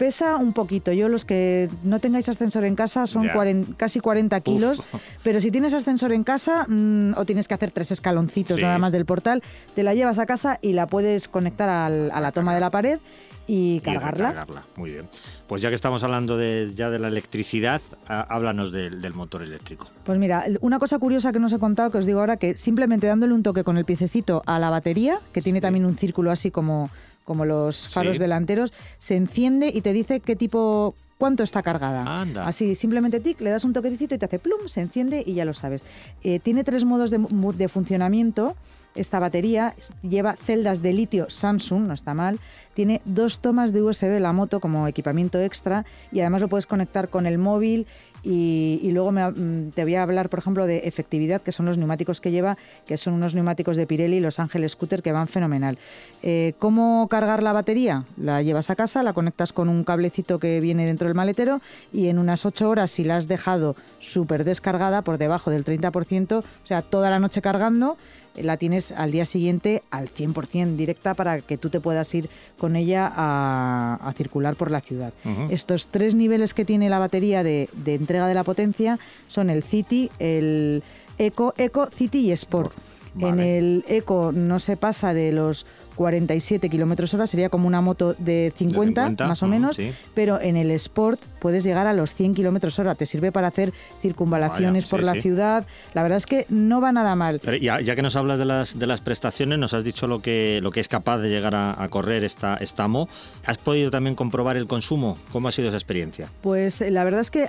Pesa 0.02 0.34
un 0.36 0.52
poquito. 0.52 0.90
Yo 0.90 1.08
los 1.08 1.24
que 1.24 1.68
no 1.84 2.00
tengáis 2.00 2.28
ascensor 2.28 2.64
en 2.64 2.74
casa 2.74 3.06
son 3.06 3.28
casi 3.76 4.00
40 4.00 4.40
kilos, 4.40 4.82
pero 5.22 5.40
si 5.40 5.52
tienes 5.52 5.74
ascensor 5.74 6.10
en 6.12 6.24
casa 6.24 6.66
mm, 6.68 7.12
o 7.16 7.24
tienes 7.24 7.46
que 7.46 7.54
hacer 7.54 7.70
tres 7.70 7.92
escaloncitos 7.92 8.56
Sí. 8.56 8.62
nada 8.64 8.78
más 8.78 8.90
del 8.90 9.04
portal, 9.06 9.44
te 9.76 9.84
la 9.84 9.94
llevas 9.94 10.18
a 10.18 10.26
casa 10.26 10.58
y 10.60 10.72
la 10.72 10.88
puedes 10.88 11.28
conectar 11.28 11.68
al- 11.68 12.10
a 12.10 12.20
la 12.20 12.32
toma 12.32 12.52
de 12.52 12.58
la 12.58 12.70
pared 12.72 12.98
y 13.46 13.76
Y 13.76 13.80
cargarla. 13.80 14.30
recargarla. 14.30 14.64
Muy 14.74 14.90
bien. 14.90 15.08
Pues 15.46 15.62
ya 15.62 15.68
que 15.68 15.76
estamos 15.76 16.02
hablando 16.02 16.36
de, 16.36 16.72
ya 16.74 16.90
de 16.90 16.98
la 16.98 17.06
electricidad, 17.06 17.80
háblanos 18.08 18.72
del, 18.72 19.00
del 19.02 19.14
motor 19.14 19.42
eléctrico. 19.44 19.86
Pues 20.04 20.18
mira, 20.18 20.46
una 20.62 20.80
cosa 20.80 20.98
curiosa 20.98 21.30
que 21.32 21.38
no 21.38 21.46
os 21.46 21.52
he 21.52 21.60
contado, 21.60 21.92
que 21.92 21.98
os 21.98 22.06
digo 22.06 22.18
ahora, 22.18 22.38
que 22.38 22.56
simplemente 22.56 23.06
dándole 23.06 23.34
un 23.34 23.44
toque 23.44 23.62
con 23.62 23.78
el 23.78 23.84
piececito 23.84 24.42
a 24.46 24.58
la 24.58 24.68
batería, 24.68 25.18
que 25.32 25.42
tiene 25.42 25.60
también 25.60 25.86
un 25.86 25.94
círculo 25.96 26.32
así 26.32 26.50
como, 26.50 26.90
como 27.24 27.44
los 27.44 27.88
faros 27.88 28.16
Sí. 28.16 28.20
delanteros, 28.22 28.72
se 28.98 29.16
enciende 29.16 29.70
y 29.74 29.80
te 29.80 29.92
dice 29.92 30.20
qué 30.20 30.37
tipo, 30.37 30.94
cuánto 31.18 31.42
está 31.42 31.62
cargada. 31.62 32.20
Anda. 32.20 32.46
Así, 32.46 32.74
simplemente 32.74 33.20
tic, 33.20 33.40
le 33.40 33.50
das 33.50 33.64
un 33.64 33.72
toquecito 33.72 34.14
y 34.14 34.18
te 34.18 34.24
hace 34.24 34.38
plum, 34.38 34.66
se 34.66 34.80
enciende 34.80 35.22
y 35.24 35.35
ya 35.35 35.44
lo 35.44 35.54
sabes. 35.54 35.82
Eh, 36.22 36.38
tiene 36.40 36.64
tres 36.64 36.85
modos 36.85 37.11
de, 37.11 37.18
de 37.56 37.68
funcionamiento 37.68 38.56
esta 38.94 39.18
batería 39.18 39.74
lleva 40.02 40.37
celdas 40.37 40.82
de 40.82 40.92
litio 40.92 41.30
Samsung, 41.30 41.87
no 41.87 41.94
está 41.94 42.12
mal. 42.12 42.38
Tiene 42.74 43.00
dos 43.06 43.40
tomas 43.40 43.72
de 43.72 43.80
USB 43.80 44.20
la 44.20 44.35
moto 44.35 44.61
como 44.61 44.87
equipamiento 44.87 45.40
extra 45.40 45.87
y 46.11 46.20
además 46.20 46.42
lo 46.42 46.48
puedes 46.48 46.66
conectar 46.66 47.08
con 47.08 47.24
el 47.24 47.38
móvil 47.38 47.87
y, 48.24 48.90
luego 48.92 49.11
mm, 49.11 49.70
te 49.74 49.82
voy 49.82 49.96
a 49.96 50.02
hablar, 50.02 50.28
por 50.28 50.38
ejemplo, 50.38 50.66
de 50.66 50.78
efectividad, 50.85 51.42
que 51.42 51.52
son 51.52 51.66
los 51.66 51.76
neumáticos 51.76 52.20
que 52.20 52.30
lleva, 52.30 52.56
que 52.87 52.96
son 52.96 53.14
unos 53.14 53.35
neumáticos 53.35 53.76
de 53.76 53.87
Pirelli, 53.87 54.20
Los 54.20 54.38
Ángeles 54.38 54.72
Scooter, 54.72 55.02
que 55.02 55.12
van 55.12 55.26
fenomenal. 55.26 55.78
Eh, 56.22 56.54
¿Cómo 56.58 57.08
cargar 57.08 57.42
la 57.42 57.52
batería? 57.52 58.04
La 58.16 58.42
llevas 58.42 58.70
a 58.70 58.76
casa, 58.76 59.02
la 59.02 59.12
conectas 59.12 59.52
con 59.52 59.68
un 59.68 59.82
cablecito 59.82 60.38
que 60.38 60.61
viene 60.61 60.87
dentro 60.87 61.08
del 61.08 61.16
maletero 61.16 61.61
y 61.92 62.08
en 62.08 62.18
unas 62.18 62.46
8 62.46 62.68
horas, 62.68 62.90
si 62.90 63.04
la 63.04 63.16
has 63.16 63.26
dejado 63.26 63.74
súper 63.98 64.44
descargada, 64.44 65.02
por 65.02 65.18
debajo 65.18 65.50
del 65.50 65.64
30%, 65.64 66.38
o 66.38 66.44
sea, 66.66 66.82
toda 66.82 67.11
la 67.11 67.18
noche 67.18 67.42
cargando, 67.42 67.96
la 68.36 68.56
tienes 68.56 68.92
al 68.92 69.10
día 69.10 69.26
siguiente 69.26 69.82
al 69.90 70.08
100% 70.08 70.76
directa 70.76 71.14
para 71.14 71.40
que 71.40 71.58
tú 71.58 71.70
te 71.70 71.80
puedas 71.80 72.14
ir 72.14 72.28
con 72.58 72.76
ella 72.76 73.12
a, 73.14 74.12
circular 74.16 74.56
por 74.56 74.70
la 74.70 74.80
ciudad. 74.80 75.12
Estos 75.50 75.88
tres 75.88 76.14
niveles 76.14 76.54
que 76.54 76.64
tiene 76.64 76.88
la 76.88 76.98
batería 76.98 77.42
de, 77.42 77.68
entrega 77.86 78.26
de 78.26 78.34
la 78.34 78.44
potencia 78.44 78.98
son 79.28 79.50
el 79.50 79.62
City, 79.62 80.10
el 80.18 80.82
Eco, 81.18 81.54
Eco, 81.56 81.86
City 81.86 82.20
y 82.20 82.32
Sport. 82.32 82.72
En 83.18 83.40
el 83.40 83.84
Eco 83.88 84.32
no 84.32 84.58
se 84.58 84.76
pasa 84.76 85.12
de 85.12 85.32
los 85.32 85.66
47 85.94 86.68
kilómetros 86.68 87.14
hora, 87.14 87.26
sería 87.26 87.48
como 87.48 87.66
una 87.66 87.81
moto 87.81 88.14
de 88.18 88.52
50, 88.57 89.26
más 89.26 89.42
o 89.42 89.46
menos, 89.46 89.78
pero 90.14 90.40
en 90.40 90.57
el 90.57 90.70
Sport 90.70 91.20
puedes 91.38 91.64
llegar 91.64 91.87
a 91.87 91.92
los 91.92 92.14
100 92.14 92.35
kilómetros 92.35 92.78
hora. 92.78 92.94
Te 92.94 93.07
sirve 93.07 93.33
para 93.33 93.48
hacer 93.48 93.72
circunvalaciones 94.00 94.87
por 94.87 95.02
la 95.02 95.14
ciudad. 95.14 95.66
La 95.94 96.02
verdad 96.02 96.18
es 96.18 96.26
que 96.26 96.46
no 96.48 96.81
va 96.81 96.92
nada 96.92 97.14
mal. 97.14 97.40
ya, 97.61 97.94
que 97.94 98.02
nos 98.02 98.16
hablas 98.16 98.38
de 98.38 98.44
las, 98.44 98.78
de 98.78 98.87
las 98.87 99.00
prestaciones, 99.00 99.59
nos 99.59 99.74
has 99.74 99.85
dicho 99.85 100.07
lo 100.07 100.20
que, 100.20 100.61
lo 100.62 100.70
que 100.70 100.81
es 100.81 100.88
capaz 100.88 101.18
de 101.18 101.28
llegar 101.28 101.55
a, 101.55 101.88
correr 101.88 102.24
esta, 102.24 102.57
esta 102.57 102.88
MO. 102.88 103.09
¿Has 103.44 103.59
podido 103.59 103.90
también 103.90 104.14
comprobar 104.14 104.57
el 104.57 104.66
consumo? 104.66 105.18
¿Cómo 105.31 105.48
ha 105.48 105.52
sido 105.52 105.68
esa 105.68 105.76
experiencia? 105.76 106.28
Pues 106.42 106.81
eh, 106.81 106.90
la 106.90 107.05
verdad 107.05 107.20
es 107.20 107.31
que 107.31 107.48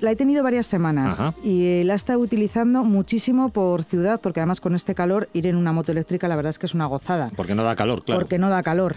la 0.00 0.10
he 0.10 0.16
tenido 0.16 0.42
varias 0.42 0.66
semanas 0.66 1.22
y 1.44 1.64
eh, 1.66 1.82
la 1.84 1.92
he 1.92 1.96
estado 1.96 2.18
utilizando 2.18 2.82
muchísimo 2.84 3.50
por 3.50 3.84
ciudad, 3.84 4.20
porque 4.20 4.40
además 4.40 4.60
con 4.60 4.74
este 4.74 4.94
calor 4.94 5.28
ir 5.32 5.46
en 5.46 5.56
una 5.56 5.72
moto 5.72 5.92
eléctrica 5.92 6.28
la 6.28 6.36
verdad 6.36 6.50
es 6.50 6.58
que 6.58 6.66
es 6.66 6.74
una 6.74 6.86
gozada. 6.86 7.30
Porque 7.36 7.54
no 7.54 7.64
da 7.68 7.76
calor, 7.76 8.04
claro. 8.04 8.20
Porque 8.20 8.38
no 8.38 8.48
da 8.50 8.62
calor. 8.62 8.96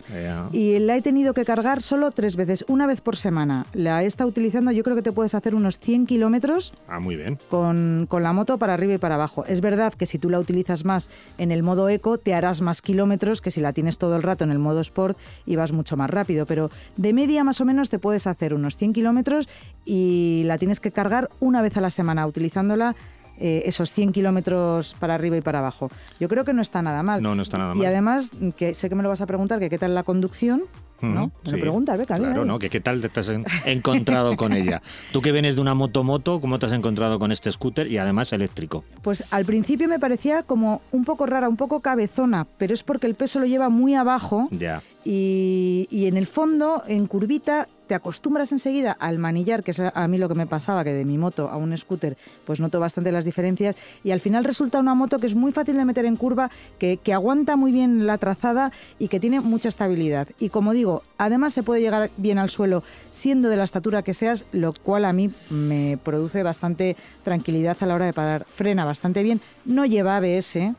Y 0.51 0.79
la 0.79 0.95
he 0.95 1.01
tenido 1.01 1.33
que 1.33 1.45
cargar 1.45 1.81
solo 1.81 2.11
tres 2.11 2.35
veces, 2.35 2.65
una 2.67 2.87
vez 2.87 3.01
por 3.01 3.15
semana. 3.15 3.65
La 3.73 4.03
he 4.03 4.05
estado 4.05 4.29
utilizando, 4.29 4.71
yo 4.71 4.83
creo 4.83 4.95
que 4.95 5.01
te 5.01 5.11
puedes 5.11 5.35
hacer 5.35 5.55
unos 5.55 5.79
100 5.79 6.05
kilómetros. 6.05 6.73
Ah, 6.87 6.99
muy 6.99 7.15
bien. 7.15 7.37
Con, 7.49 8.07
con 8.09 8.23
la 8.23 8.33
moto 8.33 8.57
para 8.57 8.73
arriba 8.73 8.93
y 8.93 8.97
para 8.97 9.15
abajo. 9.15 9.45
Es 9.45 9.61
verdad 9.61 9.93
que 9.93 10.05
si 10.05 10.17
tú 10.17 10.29
la 10.29 10.39
utilizas 10.39 10.85
más 10.85 11.09
en 11.37 11.51
el 11.51 11.63
modo 11.63 11.89
eco, 11.89 12.17
te 12.17 12.33
harás 12.33 12.61
más 12.61 12.81
kilómetros 12.81 13.41
que 13.41 13.51
si 13.51 13.61
la 13.61 13.73
tienes 13.73 13.97
todo 13.97 14.15
el 14.15 14.23
rato 14.23 14.43
en 14.43 14.51
el 14.51 14.59
modo 14.59 14.81
sport 14.81 15.17
y 15.45 15.55
vas 15.55 15.71
mucho 15.71 15.97
más 15.97 16.09
rápido. 16.09 16.45
Pero 16.45 16.71
de 16.97 17.13
media 17.13 17.43
más 17.43 17.61
o 17.61 17.65
menos 17.65 17.89
te 17.89 17.99
puedes 17.99 18.27
hacer 18.27 18.53
unos 18.53 18.77
100 18.77 18.93
kilómetros 18.93 19.49
y 19.85 20.43
la 20.45 20.57
tienes 20.57 20.79
que 20.79 20.91
cargar 20.91 21.29
una 21.39 21.61
vez 21.61 21.77
a 21.77 21.81
la 21.81 21.89
semana 21.89 22.25
utilizándola 22.25 22.95
eh, 23.39 23.63
esos 23.65 23.91
100 23.91 24.11
kilómetros 24.11 24.95
para 24.99 25.15
arriba 25.15 25.37
y 25.37 25.41
para 25.41 25.59
abajo. 25.59 25.89
Yo 26.19 26.29
creo 26.29 26.45
que 26.45 26.53
no 26.53 26.61
está 26.61 26.81
nada 26.81 27.03
mal. 27.03 27.21
No, 27.21 27.35
no 27.35 27.41
está 27.41 27.57
nada 27.57 27.73
mal. 27.73 27.83
Y 27.83 27.85
además, 27.85 28.31
que 28.55 28.73
sé 28.73 28.89
que 28.89 28.95
me 28.95 29.03
lo 29.03 29.09
vas 29.09 29.21
a 29.21 29.25
preguntar, 29.25 29.59
que 29.59 29.69
qué 29.69 29.77
tal 29.77 29.95
la 29.95 30.03
conducción, 30.03 30.63
¿no? 31.01 31.31
Me 31.45 31.57
preguntas, 31.57 31.97
Beca. 31.97 32.15
Claro, 32.15 32.45
¿no? 32.45 32.59
¿Qué, 32.59 32.69
¿Qué 32.69 32.79
tal 32.79 33.01
te 33.01 33.19
has 33.19 33.31
encontrado 33.65 34.35
con 34.37 34.53
ella? 34.53 34.81
Tú 35.11 35.21
que 35.21 35.31
vienes 35.31 35.55
de 35.55 35.61
una 35.61 35.73
moto-moto, 35.73 36.39
¿cómo 36.39 36.59
te 36.59 36.67
has 36.67 36.73
encontrado 36.73 37.19
con 37.19 37.31
este 37.31 37.51
scooter 37.51 37.87
y 37.91 37.97
además 37.97 38.33
eléctrico? 38.33 38.83
Pues 39.01 39.23
al 39.31 39.45
principio 39.45 39.87
me 39.87 39.99
parecía 39.99 40.43
como 40.43 40.81
un 40.91 41.05
poco 41.05 41.25
rara, 41.25 41.49
un 41.49 41.57
poco 41.57 41.81
cabezona, 41.81 42.45
pero 42.57 42.73
es 42.73 42.83
porque 42.83 43.07
el 43.07 43.15
peso 43.15 43.39
lo 43.39 43.45
lleva 43.45 43.69
muy 43.69 43.95
abajo. 43.95 44.47
Ya. 44.51 44.81
Y, 45.03 45.87
en 45.91 46.15
el 46.15 46.27
fondo, 46.27 46.83
en 46.87 47.07
curvita, 47.07 47.67
te 47.87 47.95
acostumbras 47.95 48.51
enseguida 48.51 48.91
al 48.91 49.17
manillar, 49.17 49.63
que 49.63 49.71
es 49.71 49.79
a 49.79 50.07
mí 50.07 50.17
lo 50.17 50.29
que 50.29 50.35
me 50.35 50.47
pasaba, 50.47 50.83
que 50.83 50.93
de 50.93 51.03
mi 51.05 51.17
moto 51.17 51.49
a 51.49 51.57
un 51.57 51.75
scooter, 51.77 52.17
pues 52.45 52.59
noto 52.59 52.79
bastante 52.79 53.11
las 53.11 53.25
diferencias, 53.25 53.75
y 54.03 54.11
al 54.11 54.21
final 54.21 54.43
resulta 54.43 54.79
una 54.79 54.93
moto 54.93 55.19
que 55.19 55.27
es 55.27 55.35
muy 55.35 55.51
fácil 55.51 55.75
de 55.75 55.85
meter 55.85 56.05
en 56.05 56.15
curva, 56.15 56.51
que, 56.77 56.97
que 56.97 57.13
aguanta 57.13 57.55
muy 57.55 57.71
bien 57.71 58.05
la 58.05 58.17
trazada 58.17 58.71
y 58.99 59.07
que 59.07 59.19
tiene 59.19 59.41
mucha 59.41 59.69
estabilidad. 59.69 60.27
Y 60.39 60.49
como 60.49 60.71
digo, 60.71 61.01
además 61.17 61.53
se 61.53 61.63
puede 61.63 61.81
llegar 61.81 62.11
bien 62.17 62.37
al 62.37 62.49
suelo 62.49 62.83
siendo 63.11 63.49
de 63.49 63.57
la 63.57 63.63
estatura 63.63 64.03
que 64.03 64.13
seas, 64.13 64.45
lo 64.51 64.71
cual 64.71 65.03
a 65.05 65.13
mí 65.13 65.31
me 65.49 65.97
produce 66.01 66.43
bastante 66.43 66.95
tranquilidad 67.23 67.75
a 67.81 67.85
la 67.85 67.95
hora 67.95 68.05
de 68.05 68.13
parar. 68.13 68.45
Frena 68.45 68.85
bastante 68.85 69.23
bien, 69.23 69.41
no 69.65 69.85
lleva 69.85 70.17
ABS, 70.17 70.75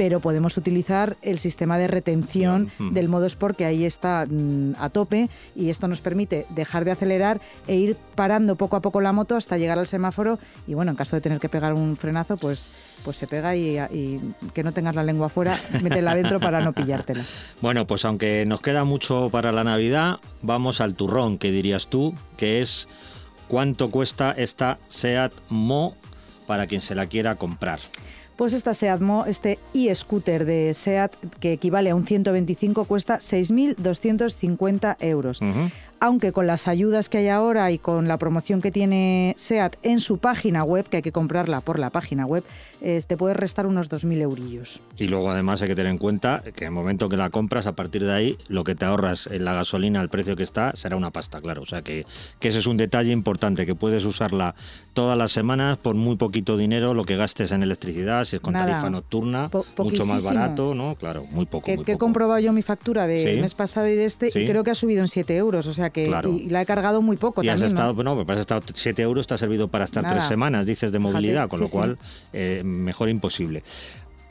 pero 0.00 0.20
podemos 0.20 0.56
utilizar 0.56 1.18
el 1.20 1.38
sistema 1.38 1.76
de 1.76 1.86
retención 1.86 2.70
del 2.78 3.10
modo 3.10 3.26
Sport 3.26 3.54
que 3.58 3.66
ahí 3.66 3.84
está 3.84 4.24
mm, 4.26 4.76
a 4.78 4.88
tope 4.88 5.28
y 5.54 5.68
esto 5.68 5.88
nos 5.88 6.00
permite 6.00 6.46
dejar 6.48 6.86
de 6.86 6.92
acelerar 6.92 7.38
e 7.66 7.76
ir 7.76 7.98
parando 8.14 8.56
poco 8.56 8.76
a 8.76 8.80
poco 8.80 9.02
la 9.02 9.12
moto 9.12 9.36
hasta 9.36 9.58
llegar 9.58 9.78
al 9.78 9.86
semáforo 9.86 10.38
y 10.66 10.72
bueno, 10.72 10.92
en 10.92 10.96
caso 10.96 11.16
de 11.16 11.20
tener 11.20 11.38
que 11.38 11.50
pegar 11.50 11.74
un 11.74 11.98
frenazo, 11.98 12.38
pues, 12.38 12.70
pues 13.04 13.18
se 13.18 13.26
pega 13.26 13.54
y, 13.54 13.78
que 14.54 14.62
no 14.62 14.72
tengas 14.72 14.94
la 14.94 15.04
lengua 15.04 15.26
afuera, 15.26 15.60
métela 15.82 16.12
adentro 16.12 16.40
para 16.40 16.62
no 16.62 16.72
pillártela. 16.72 17.22
Bueno, 17.60 17.86
pues 17.86 18.06
aunque 18.06 18.46
nos 18.46 18.62
queda 18.62 18.84
mucho 18.84 19.28
para 19.28 19.52
la 19.52 19.64
Navidad, 19.64 20.16
vamos 20.40 20.80
al 20.80 20.94
turrón, 20.94 21.36
que 21.36 21.52
dirías 21.52 21.88
tú, 21.88 22.14
que 22.38 22.62
es 22.62 22.88
cuánto 23.48 23.90
cuesta 23.90 24.32
esta 24.32 24.78
SEAT 24.88 25.34
Mo 25.50 25.94
para 26.46 26.66
quien 26.66 26.80
se 26.80 26.94
la 26.94 27.04
quiera 27.04 27.34
comprar. 27.34 27.80
Pues 28.40 28.54
esta 28.54 28.72
SEAT 28.72 29.02
Mo, 29.02 29.26
este 29.26 29.58
e-scooter 29.74 30.46
de 30.46 30.72
SEAT, 30.72 31.14
que 31.40 31.52
equivale 31.52 31.90
a 31.90 31.94
un 31.94 32.06
125, 32.06 32.86
cuesta 32.86 33.18
6.250 33.18 34.96
euros 35.00 35.42
aunque 36.00 36.32
con 36.32 36.46
las 36.46 36.66
ayudas 36.66 37.08
que 37.08 37.18
hay 37.18 37.28
ahora 37.28 37.70
y 37.70 37.78
con 37.78 38.08
la 38.08 38.16
promoción 38.16 38.60
que 38.60 38.70
tiene 38.70 39.34
SEAT 39.36 39.76
en 39.82 40.00
su 40.00 40.18
página 40.18 40.64
web, 40.64 40.86
que 40.88 40.96
hay 40.96 41.02
que 41.02 41.12
comprarla 41.12 41.60
por 41.60 41.78
la 41.78 41.90
página 41.90 42.26
web, 42.26 42.42
eh, 42.80 43.02
te 43.06 43.18
puedes 43.18 43.36
restar 43.36 43.66
unos 43.66 43.90
2.000 43.90 44.22
eurillos. 44.22 44.80
Y 44.96 45.08
luego 45.08 45.30
además 45.30 45.60
hay 45.60 45.68
que 45.68 45.74
tener 45.74 45.92
en 45.92 45.98
cuenta 45.98 46.42
que 46.56 46.64
en 46.64 46.68
el 46.68 46.74
momento 46.74 47.10
que 47.10 47.18
la 47.18 47.28
compras, 47.28 47.66
a 47.66 47.72
partir 47.72 48.04
de 48.04 48.12
ahí, 48.12 48.38
lo 48.48 48.64
que 48.64 48.74
te 48.74 48.86
ahorras 48.86 49.26
en 49.26 49.44
la 49.44 49.52
gasolina 49.52 50.00
al 50.00 50.08
precio 50.08 50.36
que 50.36 50.42
está 50.42 50.74
será 50.74 50.96
una 50.96 51.10
pasta, 51.10 51.40
claro. 51.42 51.62
O 51.62 51.66
sea 51.66 51.82
que, 51.82 52.06
que 52.38 52.48
ese 52.48 52.60
es 52.60 52.66
un 52.66 52.78
detalle 52.78 53.12
importante, 53.12 53.66
que 53.66 53.74
puedes 53.74 54.06
usarla 54.06 54.54
todas 54.94 55.18
las 55.18 55.32
semanas 55.32 55.76
por 55.76 55.94
muy 55.94 56.16
poquito 56.16 56.56
dinero, 56.56 56.94
lo 56.94 57.04
que 57.04 57.16
gastes 57.16 57.52
en 57.52 57.62
electricidad, 57.62 58.24
si 58.24 58.36
es 58.36 58.42
con 58.42 58.54
tarifa 58.54 58.88
nocturna, 58.88 59.50
mucho 59.76 60.06
más 60.06 60.24
barato, 60.24 60.74
¿no? 60.74 60.94
Claro, 60.94 61.26
muy 61.30 61.44
poco. 61.44 61.66
Que, 61.66 61.76
muy 61.76 61.84
he 61.86 61.98
comprobado 61.98 62.40
yo 62.40 62.52
mi 62.52 62.62
factura 62.62 63.06
del 63.06 63.40
mes 63.42 63.54
pasado 63.54 63.88
y 63.88 63.94
de 63.94 64.06
este 64.06 64.28
y 64.28 64.46
creo 64.46 64.64
que 64.64 64.70
ha 64.70 64.74
subido 64.74 65.02
en 65.02 65.08
7 65.08 65.36
euros, 65.36 65.66
o 65.66 65.74
sea 65.74 65.89
que 65.90 66.06
y, 66.06 66.48
la 66.50 66.62
he 66.62 66.66
cargado 66.66 67.02
muy 67.02 67.16
poco 67.16 67.42
y 67.42 67.46
también, 67.46 67.66
has 67.66 67.72
estado, 67.72 68.02
¿no? 68.02 68.24
has 68.26 68.38
estado 68.38 68.62
7 68.72 69.02
euros, 69.02 69.26
te 69.26 69.34
ha 69.34 69.38
servido 69.38 69.68
para 69.68 69.84
estar 69.84 70.08
tres 70.08 70.24
semanas, 70.24 70.66
dices, 70.66 70.92
de 70.92 70.98
movilidad, 70.98 71.48
con 71.48 71.60
lo 71.60 71.68
cual 71.68 71.98
eh, 72.32 72.62
mejor 72.64 73.08
imposible. 73.08 73.62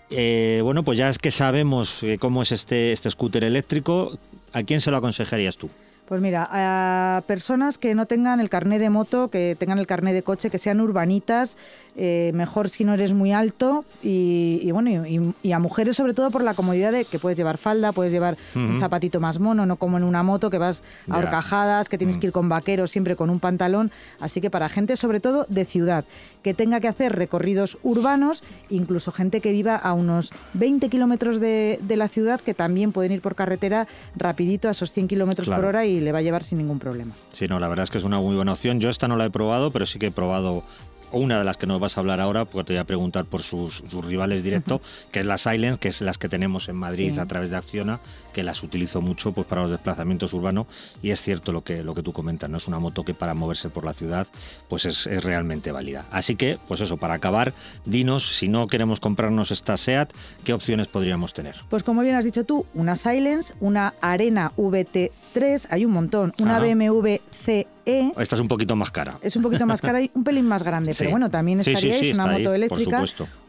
Eh, 0.10 0.62
bueno, 0.64 0.84
pues 0.84 0.98
ya 0.98 1.10
es 1.10 1.20
que 1.20 1.32
sabemos 1.32 2.02
eh, 2.02 2.18
cómo 2.20 2.42
es 2.42 2.52
este, 2.52 2.92
este 2.92 3.10
scooter 3.12 3.44
eléctrico, 3.44 4.18
¿a 4.54 4.64
quién 4.64 4.82
se 4.82 4.90
lo 4.90 4.98
aconsejarías 4.98 5.58
tú? 5.58 5.70
Pues 6.10 6.22
mira, 6.22 6.50
a 6.52 7.22
personas 7.28 7.78
que 7.78 7.94
no 7.94 8.08
tengan 8.08 8.40
el 8.40 8.50
carné 8.50 8.80
de 8.80 8.90
moto, 8.90 9.30
que 9.30 9.56
tengan 9.60 9.78
el 9.78 9.86
carné 9.86 10.12
de 10.12 10.24
coche, 10.24 10.50
que 10.50 10.58
sean 10.58 10.82
urbanitas, 10.82 11.56
eh, 11.96 12.32
mejor 12.34 12.70
si 12.70 12.84
no 12.84 12.94
eres 12.94 13.14
muy 13.14 13.34
alto 13.34 13.84
y, 14.02 14.72
bueno 14.72 15.06
y, 15.06 15.52
a 15.52 15.60
mujeres 15.60 15.98
sobre 15.98 16.14
todo 16.14 16.32
por 16.32 16.44
la 16.44 16.54
comodidad 16.54 16.92
de 16.92 17.04
que 17.04 17.20
puedes 17.20 17.38
llevar 17.38 17.58
falda, 17.58 17.92
puedes 17.92 18.14
llevar 18.14 18.38
un 18.56 18.80
zapatito 18.80 19.20
más 19.20 19.38
mono, 19.38 19.66
no 19.66 19.76
como 19.76 19.98
en 19.98 20.04
una 20.04 20.24
moto 20.24 20.50
que 20.50 20.58
vas 20.58 20.82
a 21.10 21.18
horcajadas, 21.18 21.90
que 21.90 21.98
tienes 21.98 22.18
mm. 22.18 22.20
que 22.22 22.28
ir 22.28 22.34
con 22.34 22.48
vaqueros 22.50 22.90
siempre 22.90 23.16
con 23.16 23.30
un 23.30 23.40
pantalón, 23.40 23.92
así 24.20 24.40
que 24.40 24.50
para 24.50 24.70
gente 24.70 24.96
sobre 24.96 25.20
todo 25.20 25.46
de 25.50 25.66
ciudad 25.66 26.06
que 26.42 26.54
tenga 26.54 26.80
que 26.80 26.88
hacer 26.88 27.16
recorridos 27.16 27.78
urbanos, 27.84 28.44
incluso 28.70 29.12
gente 29.12 29.42
que 29.42 29.52
viva 29.52 29.76
a 29.76 29.94
unos 29.94 30.32
20 30.54 30.90
kilómetros 30.90 31.40
de, 31.40 31.80
la 31.90 32.08
ciudad 32.08 32.40
que 32.40 32.54
también 32.54 32.94
pueden 32.94 33.12
ir 33.12 33.22
por 33.22 33.36
carretera 33.36 33.88
rapidito 34.16 34.70
a 34.70 34.72
esos 34.72 34.94
100 34.94 35.10
kilómetros 35.10 35.50
por 35.50 35.66
hora 35.66 35.86
y 35.86 35.99
le 36.02 36.12
va 36.12 36.20
a 36.20 36.22
llevar 36.22 36.44
sin 36.44 36.58
ningún 36.58 36.80
problema. 36.80 37.14
Sí, 37.32 37.48
no, 37.48 37.60
la 37.60 37.68
verdad 37.68 37.84
es 37.84 37.90
que 37.90 37.98
es 37.98 38.04
una 38.04 38.20
muy 38.20 38.36
buena 38.36 38.54
opción. 38.54 38.80
Yo 38.80 38.90
esta 38.90 39.08
no 39.08 39.16
la 39.16 39.26
he 39.26 39.30
probado, 39.30 39.72
pero 39.72 39.86
sí 39.86 40.00
que 40.00 40.08
he 40.08 40.12
probado 40.12 40.64
una 41.12 41.40
de 41.40 41.46
las 41.46 41.58
que 41.58 41.68
nos 41.68 41.80
vas 41.80 41.98
a 41.98 42.02
hablar 42.02 42.20
ahora, 42.20 42.46
porque 42.46 42.68
te 42.68 42.74
voy 42.74 42.80
a 42.80 42.84
preguntar 42.84 43.26
por 43.26 43.44
sus, 43.44 43.84
rivales 44.04 44.44
directos, 44.44 44.82
que 45.12 45.20
es 45.22 45.26
la 45.26 45.38
Silence, 45.38 45.80
que 45.80 45.90
es 45.90 46.02
las 46.02 46.18
que 46.18 46.30
tenemos 46.30 46.70
en 46.70 46.76
Madrid 46.76 47.18
a 47.20 47.26
través 47.26 47.50
de 47.50 47.58
Acciona, 47.58 48.00
que 48.34 48.44
las 48.44 48.64
utilizo 48.64 49.02
mucho 49.02 49.32
pues 49.32 49.48
para 49.48 49.62
los 49.62 49.72
desplazamientos 49.72 50.34
urbanos 50.34 50.68
y 51.02 51.12
es 51.12 51.22
cierto 51.22 51.52
lo 51.52 51.64
que, 51.64 51.84
lo 51.84 51.96
que 51.96 52.04
tú 52.04 52.14
comentas, 52.14 52.50
¿no? 52.50 52.58
Es 52.58 52.68
una 52.68 52.80
moto 52.80 53.04
que 53.04 53.14
para 53.14 53.34
moverse 53.34 53.70
por 53.70 53.84
la 53.84 53.94
ciudad 53.94 54.28
pues 54.68 54.86
es, 54.86 55.06
realmente 55.24 55.72
válida. 55.72 56.06
Así 56.12 56.36
que, 56.36 56.58
pues 56.68 56.82
eso, 56.82 56.98
para 56.98 57.16
acabar, 57.16 57.54
dinos, 57.86 58.38
si 58.38 58.48
no 58.48 58.68
queremos 58.68 59.00
comprarnos 59.00 59.52
esta 59.52 59.78
SEAT, 59.78 60.12
¿qué 60.44 60.54
opciones 60.54 60.88
podríamos 60.88 61.34
tener? 61.34 61.56
Pues 61.70 61.84
como 61.84 62.02
bien 62.02 62.16
has 62.16 62.26
dicho 62.26 62.46
tú, 62.46 62.66
una 62.74 62.96
Silence, 62.96 63.54
una 63.60 63.94
Arena 64.02 64.52
VT3, 64.58 65.68
hay 65.70 65.86
un 65.86 65.92
montón, 65.92 66.34
una 66.40 66.60
BMW 66.60 67.16
C 67.32 67.68
e. 67.90 68.12
Esta 68.18 68.36
es 68.36 68.42
un 68.42 68.48
poquito 68.48 68.76
más 68.76 68.92
cara. 68.92 69.18
Es 69.22 69.36
un 69.36 69.44
poquito 69.44 69.66
más 69.66 69.82
cara 69.82 70.02
y 70.02 70.12
un 70.14 70.24
pelín 70.24 70.46
más 70.46 70.64
grande, 70.64 70.94
pero 70.98 71.12
bueno, 71.12 71.30
también 71.30 71.60
estaría, 71.60 71.98
es 71.98 72.14
una 72.14 72.28
moto 72.28 72.54
eléctrica. 72.54 73.04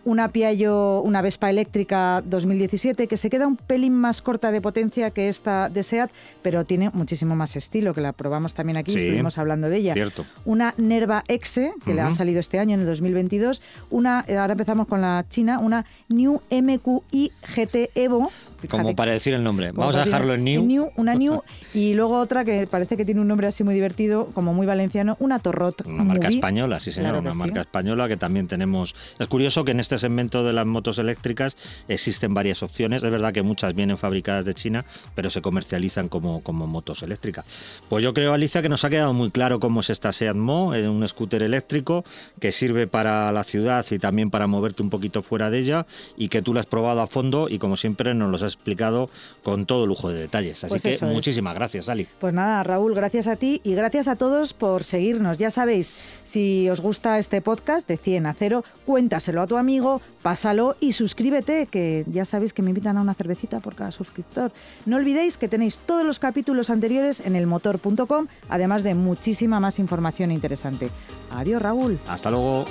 Una 0.04 0.28
Piaggio, 0.28 1.02
una 1.02 1.22
Vespa 1.22 1.50
eléctrica 1.50 2.22
2017 2.24 3.06
que 3.06 3.16
se 3.16 3.30
queda 3.30 3.46
un 3.46 3.56
pelín 3.56 3.94
más 3.94 4.22
corta 4.22 4.50
de 4.50 4.60
potencia 4.60 5.10
que 5.10 5.28
esta 5.28 5.68
de 5.68 5.82
SEAT, 5.82 6.10
pero 6.42 6.64
tiene 6.64 6.90
muchísimo 6.92 7.36
más 7.36 7.56
estilo, 7.56 7.94
que 7.94 8.00
la 8.00 8.12
probamos 8.12 8.54
también 8.54 8.76
aquí, 8.76 8.96
estuvimos 8.96 9.38
hablando 9.38 9.68
de 9.68 9.76
ella. 9.76 9.94
Cierto. 9.94 10.24
Una 10.44 10.74
Nerva 10.76 11.24
Exe, 11.28 11.72
que 11.84 11.94
le 11.94 12.00
ha 12.00 12.12
salido 12.12 12.40
este 12.40 12.58
año 12.58 12.74
en 12.74 12.80
el 12.80 12.86
2022, 12.86 13.62
una, 13.90 14.24
eh, 14.26 14.36
ahora 14.36 14.52
empezamos 14.52 14.86
con 14.86 15.00
la 15.00 15.24
China, 15.28 15.58
una 15.58 15.84
New 16.08 16.40
MQI 16.50 17.32
GT 17.56 17.90
Evo. 17.94 18.30
Como 18.68 18.94
para 18.94 19.12
decir 19.12 19.34
el 19.34 19.42
nombre. 19.42 19.72
Vamos 19.72 19.96
a 19.96 20.04
dejarlo 20.04 20.34
en 20.34 20.44
New. 20.44 20.90
Una 20.96 21.14
New 21.14 21.42
y 21.74 21.94
luego 21.94 22.18
otra 22.18 22.44
que 22.44 22.66
parece 22.66 22.96
que 22.96 23.04
tiene 23.04 23.20
un 23.20 23.28
nombre 23.28 23.46
así 23.46 23.64
muy 23.64 23.74
divertido, 23.74 24.26
como 24.34 24.52
muy 24.52 24.66
valenciano, 24.66 25.16
una 25.20 25.38
Torrot. 25.38 25.86
Una 25.86 26.04
marca 26.04 26.28
española, 26.28 26.80
sí 26.80 26.92
señor, 26.92 27.16
una 27.16 27.34
marca 27.34 27.62
española 27.62 28.08
que 28.08 28.16
también 28.16 28.46
tenemos. 28.46 28.94
Es 29.18 29.28
curioso 29.28 29.64
que 29.64 29.72
en 29.72 29.80
este 29.80 29.98
segmento 30.00 30.44
de 30.44 30.52
las 30.52 30.66
motos 30.66 30.98
eléctricas 30.98 31.56
existen 31.88 32.34
varias 32.34 32.62
opciones. 32.62 33.02
Es 33.02 33.10
verdad 33.10 33.32
que 33.32 33.42
muchas 33.42 33.74
vienen 33.74 33.98
fabricadas 33.98 34.44
de 34.44 34.54
China, 34.54 34.84
pero 35.14 35.30
se 35.30 35.42
comercializan 35.42 36.08
como, 36.08 36.42
como 36.42 36.66
motos 36.66 37.02
eléctricas. 37.02 37.44
Pues 37.88 38.02
yo 38.02 38.12
creo, 38.14 38.32
Alicia, 38.32 38.62
que 38.62 38.68
nos 38.68 38.84
ha 38.84 38.90
quedado 38.90 39.12
muy 39.12 39.30
claro 39.30 39.60
cómo 39.60 39.80
es 39.80 39.90
esta 39.90 40.12
Seat 40.12 40.36
Mo, 40.36 40.74
eh, 40.74 40.88
un 40.88 41.06
scooter 41.06 41.42
eléctrico 41.42 42.04
que 42.40 42.52
sirve 42.52 42.86
para 42.86 43.30
la 43.32 43.44
ciudad 43.44 43.86
y 43.90 43.98
también 43.98 44.30
para 44.30 44.46
moverte 44.46 44.82
un 44.82 44.90
poquito 44.90 45.22
fuera 45.22 45.50
de 45.50 45.58
ella 45.58 45.86
y 46.16 46.28
que 46.28 46.42
tú 46.42 46.54
la 46.54 46.60
has 46.60 46.66
probado 46.66 47.00
a 47.00 47.06
fondo 47.06 47.48
y 47.48 47.58
como 47.58 47.76
siempre 47.76 48.14
nos 48.14 48.30
lo 48.30 48.36
has 48.36 48.42
explicado 48.42 49.10
con 49.42 49.66
todo 49.66 49.86
lujo 49.86 50.10
de 50.10 50.20
detalles. 50.20 50.64
Así 50.64 50.78
pues 50.80 50.98
que 50.98 51.06
muchísimas 51.06 51.54
gracias, 51.54 51.88
Ali. 51.88 52.06
Pues 52.20 52.32
nada, 52.32 52.62
Raúl, 52.62 52.94
gracias 52.94 53.26
a 53.26 53.36
ti 53.36 53.60
y 53.64 53.74
gracias 53.74 54.08
a 54.08 54.16
todos 54.16 54.52
por 54.52 54.84
seguirnos. 54.84 55.38
Ya 55.38 55.50
sabéis, 55.50 55.94
si 56.24 56.68
os 56.68 56.80
gusta 56.80 57.18
este 57.18 57.40
podcast 57.40 57.88
de 57.88 57.96
100 57.96 58.26
a 58.26 58.34
0, 58.34 58.64
cuéntaselo 58.86 59.42
a 59.42 59.46
tu 59.46 59.56
amigo, 59.56 59.79
pásalo 60.22 60.76
y 60.80 60.92
suscríbete, 60.92 61.66
que 61.66 62.04
ya 62.10 62.24
sabéis 62.24 62.52
que 62.52 62.62
me 62.62 62.70
invitan 62.70 62.96
a 62.98 63.00
una 63.00 63.14
cervecita 63.14 63.60
por 63.60 63.74
cada 63.74 63.90
suscriptor. 63.90 64.52
No 64.86 64.96
olvidéis 64.96 65.38
que 65.38 65.48
tenéis 65.48 65.78
todos 65.78 66.04
los 66.04 66.18
capítulos 66.18 66.70
anteriores 66.70 67.20
en 67.20 67.36
elmotor.com, 67.36 68.26
además 68.48 68.82
de 68.82 68.94
muchísima 68.94 69.60
más 69.60 69.78
información 69.78 70.30
interesante. 70.32 70.90
Adiós, 71.32 71.62
Raúl. 71.62 71.98
Hasta 72.08 72.30
luego. 72.30 72.64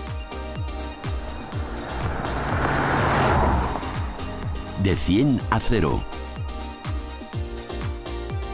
De 4.83 4.95
100 4.95 5.41
a 5.49 5.59
0. 5.59 6.01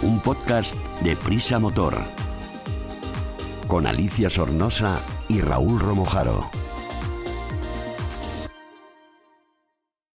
Un 0.02 0.20
podcast 0.20 0.76
de 1.02 1.16
Prisa 1.16 1.60
Motor. 1.60 1.96
Con 3.68 3.88
Alicia 3.88 4.30
Sornosa 4.30 5.00
y 5.30 5.42
Raúl 5.42 5.80
Romojaro. 5.80 6.65